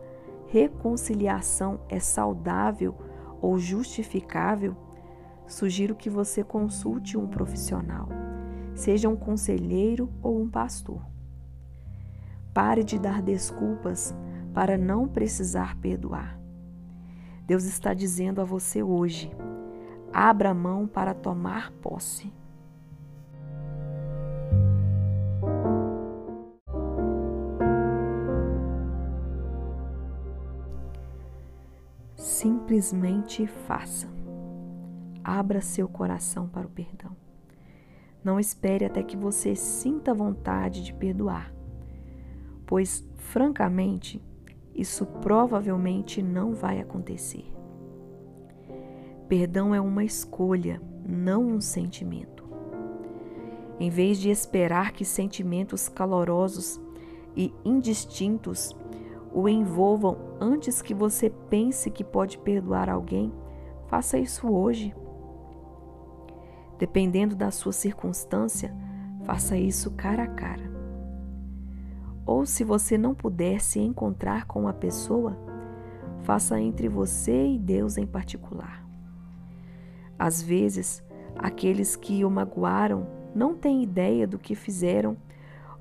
reconciliação 0.49 1.81
é 1.88 2.01
saudável 2.01 2.95
ou 3.40 3.59
justificável, 3.59 4.77
sugiro 5.47 5.95
que 5.95 6.11
você 6.11 6.42
consulte 6.42 7.16
um 7.16 7.27
profissional, 7.27 8.09
seja 8.75 9.09
um 9.09 9.16
conselheiro 9.16 10.11
ou 10.23 10.40
um 10.40 10.49
pastor. 10.49 11.01
Pare 12.53 12.83
de 12.83 12.99
dar 12.99 13.23
desculpas 13.23 14.14
para 14.53 14.77
não 14.77 15.09
precisar 15.09 15.77
perdoar. 15.77 16.38
Deus 17.47 17.64
está 17.64 17.95
dizendo 17.95 18.40
a 18.40 18.45
você 18.45 18.83
hoje: 18.83 19.31
abra 20.12 20.53
mão 20.53 20.87
para 20.87 21.14
tomar 21.14 21.71
posse. 21.73 22.33
Simplesmente 32.73 33.47
faça. 33.47 34.09
Abra 35.23 35.61
seu 35.61 35.87
coração 35.87 36.49
para 36.49 36.67
o 36.67 36.71
perdão. 36.71 37.15
Não 38.25 38.41
espere 38.41 38.87
até 38.87 39.03
que 39.03 39.15
você 39.15 39.55
sinta 39.55 40.15
vontade 40.15 40.83
de 40.83 40.95
perdoar, 40.95 41.53
pois, 42.65 43.07
francamente, 43.17 44.23
isso 44.75 45.05
provavelmente 45.05 46.23
não 46.23 46.55
vai 46.55 46.81
acontecer. 46.81 47.45
Perdão 49.29 49.75
é 49.75 49.81
uma 49.81 50.03
escolha, 50.03 50.81
não 51.07 51.45
um 51.45 51.61
sentimento. 51.61 52.43
Em 53.79 53.91
vez 53.91 54.17
de 54.19 54.31
esperar 54.31 54.93
que 54.93 55.05
sentimentos 55.05 55.91
calorosos 55.91 56.81
e 57.37 57.53
indistintos 57.67 58.75
o 59.35 59.49
envolvam 59.49 60.18
antes 60.40 60.83
que 60.83 60.92
você 60.92 61.31
pense 61.31 61.90
que 61.90 62.05
pode 62.05 62.37
perdoar 62.38 62.90
alguém, 62.90 63.33
faça 63.87 64.18
isso 64.18 64.49
hoje. 64.49 64.95
Dependendo 66.79 67.35
da 67.35 67.51
sua 67.51 67.73
circunstância, 67.73 68.75
faça 69.25 69.57
isso 69.57 69.90
cara 69.92 70.25
a 70.25 70.29
cara. 70.29 70.71
Ou 72.27 72.45
se 72.45 72.62
você 72.62 72.99
não 72.99 73.14
puder 73.14 73.61
se 73.61 73.81
encontrar 73.81 74.47
com 74.47 74.68
a 74.68 74.73
pessoa, 74.73 75.37
faça 76.23 76.61
entre 76.61 76.88
você 76.88 77.47
e 77.47 77.59
Deus 77.59 77.97
em 77.97 78.07
particular. 78.07 78.87
Às 80.18 80.42
vezes, 80.42 81.03
aqueles 81.37 81.97
que 81.97 82.25
o 82.25 82.31
magoaram 82.31 83.07
não 83.35 83.55
têm 83.55 83.83
ideia 83.83 84.27
do 84.27 84.38
que 84.38 84.55
fizeram 84.55 85.16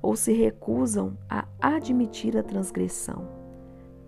ou 0.00 0.16
se 0.16 0.32
recusam 0.32 1.16
a 1.28 1.46
admitir 1.60 2.36
a 2.36 2.42
transgressão 2.42 3.41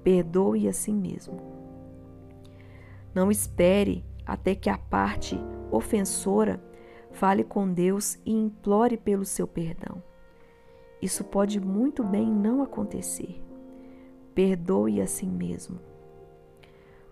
perdoe 0.04 0.68
a 0.68 0.72
si 0.72 0.92
mesmo. 0.92 1.40
Não 3.14 3.30
espere 3.30 4.04
até 4.26 4.54
que 4.54 4.68
a 4.68 4.76
parte 4.76 5.40
ofensora 5.70 6.62
fale 7.10 7.42
com 7.42 7.72
Deus 7.72 8.18
e 8.24 8.32
implore 8.32 8.96
pelo 8.96 9.24
seu 9.24 9.46
perdão. 9.46 10.02
Isso 11.00 11.24
pode 11.24 11.60
muito 11.60 12.04
bem 12.04 12.30
não 12.30 12.62
acontecer. 12.62 13.42
Perdoe 14.34 15.00
a 15.00 15.06
si 15.06 15.26
mesmo. 15.26 15.80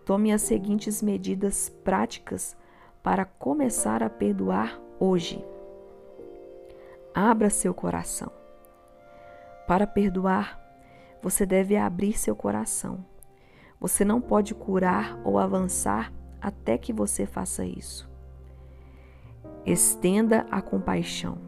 Tome 0.04 0.32
as 0.32 0.42
seguintes 0.42 1.00
medidas 1.00 1.68
práticas 1.68 2.56
para 3.02 3.24
começar 3.24 4.02
a 4.02 4.10
perdoar 4.10 4.80
hoje. 4.98 5.44
Abra 7.14 7.50
seu 7.50 7.72
coração. 7.72 8.30
Para 9.68 9.86
perdoar, 9.86 10.61
você 11.22 11.46
deve 11.46 11.76
abrir 11.76 12.18
seu 12.18 12.34
coração. 12.34 13.04
Você 13.80 14.04
não 14.04 14.20
pode 14.20 14.54
curar 14.54 15.20
ou 15.24 15.38
avançar 15.38 16.12
até 16.40 16.76
que 16.76 16.92
você 16.92 17.24
faça 17.24 17.64
isso. 17.64 18.10
Estenda 19.64 20.44
a 20.50 20.60
compaixão. 20.60 21.38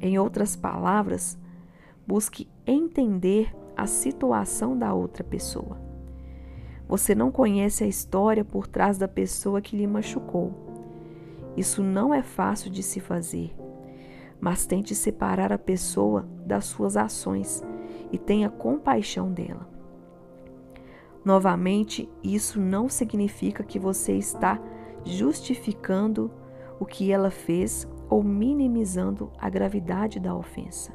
Em 0.00 0.18
outras 0.18 0.54
palavras, 0.54 1.36
busque 2.06 2.48
entender 2.64 3.52
a 3.76 3.86
situação 3.86 4.78
da 4.78 4.94
outra 4.94 5.24
pessoa. 5.24 5.80
Você 6.88 7.14
não 7.14 7.32
conhece 7.32 7.82
a 7.82 7.88
história 7.88 8.44
por 8.44 8.68
trás 8.68 8.96
da 8.96 9.08
pessoa 9.08 9.60
que 9.60 9.76
lhe 9.76 9.86
machucou. 9.86 10.52
Isso 11.56 11.82
não 11.82 12.14
é 12.14 12.22
fácil 12.22 12.70
de 12.70 12.82
se 12.82 13.00
fazer, 13.00 13.56
mas 14.40 14.66
tente 14.66 14.94
separar 14.94 15.52
a 15.52 15.58
pessoa 15.58 16.28
das 16.44 16.66
suas 16.66 16.96
ações 16.96 17.64
e 18.12 18.18
tenha 18.18 18.50
compaixão 18.50 19.32
dela. 19.32 19.68
Novamente, 21.24 22.08
isso 22.22 22.60
não 22.60 22.88
significa 22.88 23.64
que 23.64 23.78
você 23.78 24.12
está 24.12 24.60
justificando 25.04 26.30
o 26.78 26.86
que 26.86 27.10
ela 27.10 27.30
fez 27.30 27.88
ou 28.08 28.22
minimizando 28.22 29.32
a 29.38 29.50
gravidade 29.50 30.20
da 30.20 30.34
ofensa. 30.34 30.92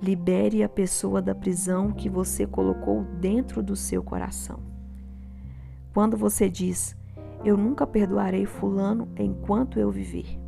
Libere 0.00 0.62
a 0.62 0.68
pessoa 0.68 1.20
da 1.20 1.34
prisão 1.34 1.92
que 1.92 2.08
você 2.08 2.46
colocou 2.46 3.04
dentro 3.20 3.62
do 3.62 3.74
seu 3.74 4.02
coração. 4.02 4.60
Quando 5.92 6.16
você 6.16 6.48
diz, 6.48 6.96
Eu 7.44 7.56
nunca 7.56 7.86
perdoarei 7.86 8.46
Fulano 8.46 9.08
enquanto 9.16 9.78
eu 9.78 9.90
viver, 9.90 10.38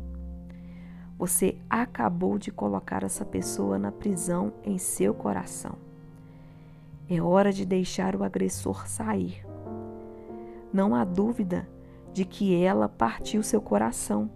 você 1.21 1.55
acabou 1.69 2.39
de 2.39 2.51
colocar 2.51 3.03
essa 3.03 3.23
pessoa 3.23 3.77
na 3.77 3.91
prisão 3.91 4.51
em 4.63 4.79
seu 4.79 5.13
coração. 5.13 5.77
É 7.07 7.21
hora 7.21 7.53
de 7.53 7.63
deixar 7.63 8.15
o 8.15 8.23
agressor 8.23 8.87
sair. 8.87 9.45
Não 10.73 10.95
há 10.95 11.03
dúvida 11.03 11.69
de 12.11 12.25
que 12.25 12.55
ela 12.55 12.89
partiu 12.89 13.43
seu 13.43 13.61
coração, 13.61 14.31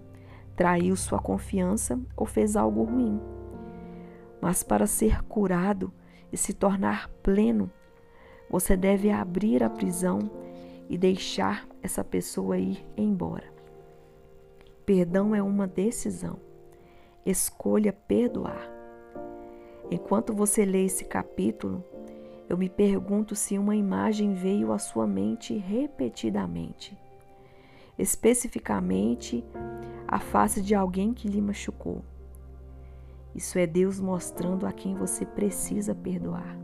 traiu 0.56 0.96
sua 0.96 1.18
confiança 1.18 2.00
ou 2.16 2.28
fez 2.28 2.56
algo 2.56 2.84
ruim. 2.84 3.20
Mas 4.40 4.62
para 4.62 4.86
ser 4.86 5.24
curado 5.24 5.92
e 6.32 6.38
se 6.38 6.54
tornar 6.54 7.10
pleno, 7.24 7.68
você 8.48 8.78
deve 8.78 9.10
abrir 9.10 9.64
a 9.64 9.72
prisão 9.72 10.20
e 10.88 11.00
deixar 11.00 11.68
essa 11.82 12.04
pessoa 12.04 12.60
ir 12.60 12.86
embora. 12.96 13.52
Perdão 14.86 15.34
é 15.34 15.42
uma 15.42 15.66
decisão. 15.66 16.46
Escolha 17.26 17.92
perdoar. 17.92 18.70
Enquanto 19.90 20.34
você 20.34 20.66
lê 20.66 20.86
esse 20.86 21.06
capítulo, 21.06 21.84
eu 22.48 22.58
me 22.58 22.70
pergunto 22.70 23.36
se 23.36 23.58
uma 23.58 23.76
imagem 23.76 24.34
veio 24.34 24.72
à 24.72 24.78
sua 24.78 25.08
mente 25.08 25.58
repetidamente 25.58 26.98
especificamente 27.98 29.44
a 30.08 30.20
face 30.20 30.62
de 30.62 30.76
alguém 30.76 31.14
que 31.14 31.28
lhe 31.28 31.42
machucou. 31.42 32.04
Isso 33.34 33.58
é 33.58 33.66
Deus 33.66 34.00
mostrando 34.00 34.66
a 34.66 34.72
quem 34.72 34.96
você 34.96 35.26
precisa 35.26 35.94
perdoar. 35.94 36.58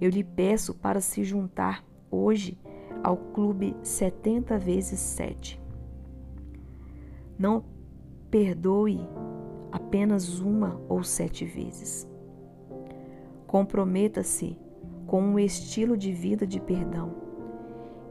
Eu 0.00 0.10
lhe 0.10 0.22
peço 0.22 0.74
para 0.74 1.00
se 1.00 1.24
juntar 1.24 1.84
hoje 2.10 2.58
ao 3.02 3.16
clube 3.16 3.76
70 3.82 4.58
vezes 4.58 5.00
7. 5.00 5.60
Não 7.38 7.64
perdoe 8.30 9.00
apenas 9.72 10.38
uma 10.38 10.80
ou 10.88 11.02
sete 11.02 11.44
vezes. 11.44 12.08
Comprometa-se 13.46 14.56
com 15.06 15.20
um 15.20 15.38
estilo 15.38 15.96
de 15.96 16.12
vida 16.12 16.46
de 16.46 16.60
perdão 16.60 17.22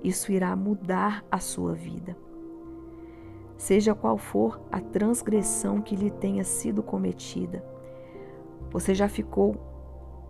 isso 0.03 0.32
irá 0.32 0.55
mudar 0.55 1.24
a 1.30 1.39
sua 1.39 1.74
vida. 1.74 2.18
Seja 3.57 3.93
qual 3.93 4.18
for 4.18 4.59
a 4.72 4.82
transgressão 4.82 5.82
que 5.82 5.95
lhe 5.95 6.09
tenha 6.09 6.43
sido 6.43 6.82
cometida, 6.82 7.64
você 8.72 8.95
já 8.95 9.07
ficou 9.07 9.55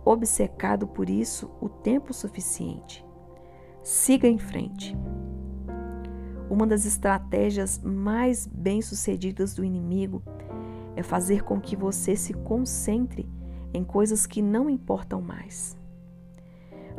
obcecado 0.04 0.86
por 0.86 1.08
isso 1.08 1.50
o 1.60 1.68
tempo 1.68 2.12
suficiente. 2.12 3.04
Siga 3.82 4.28
em 4.28 4.38
frente. 4.38 4.96
Uma 6.50 6.66
das 6.66 6.84
estratégias 6.84 7.78
mais 7.82 8.46
bem-sucedidas 8.46 9.54
do 9.54 9.64
inimigo 9.64 10.22
é 10.96 11.02
fazer 11.02 11.42
com 11.42 11.60
que 11.60 11.76
você 11.76 12.16
se 12.16 12.32
concentre 12.32 13.28
em 13.72 13.82
coisas 13.84 14.26
que 14.26 14.42
não 14.42 14.68
importam 14.68 15.20
mais. 15.20 15.76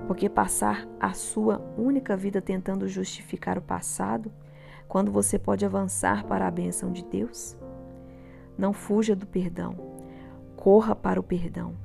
Porque 0.08 0.28
passar 0.28 0.88
a 1.00 1.14
sua 1.14 1.60
única 1.78 2.18
vida 2.18 2.42
tentando 2.42 2.88
justificar 2.88 3.58
o 3.58 3.62
passado, 3.62 4.32
quando 4.88 5.12
você 5.12 5.40
pode 5.40 5.66
avançar 5.66 6.26
para 6.26 6.48
a 6.48 6.52
bênção 6.52 6.92
de 6.92 7.04
Deus? 7.06 7.56
Não 8.58 8.74
fuja 8.74 9.16
do 9.16 9.26
perdão. 9.26 9.76
Corra 10.56 10.96
para 10.96 11.20
o 11.20 11.24
perdão. 11.24 11.76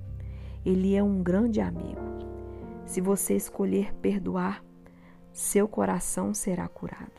Ele 0.64 0.94
é 0.94 1.02
um 1.02 1.22
grande 1.22 1.60
amigo. 1.60 2.00
Se 2.84 3.00
você 3.00 3.36
escolher 3.36 3.94
perdoar, 3.94 4.64
seu 5.32 5.68
coração 5.68 6.34
será 6.34 6.66
curado. 6.68 7.17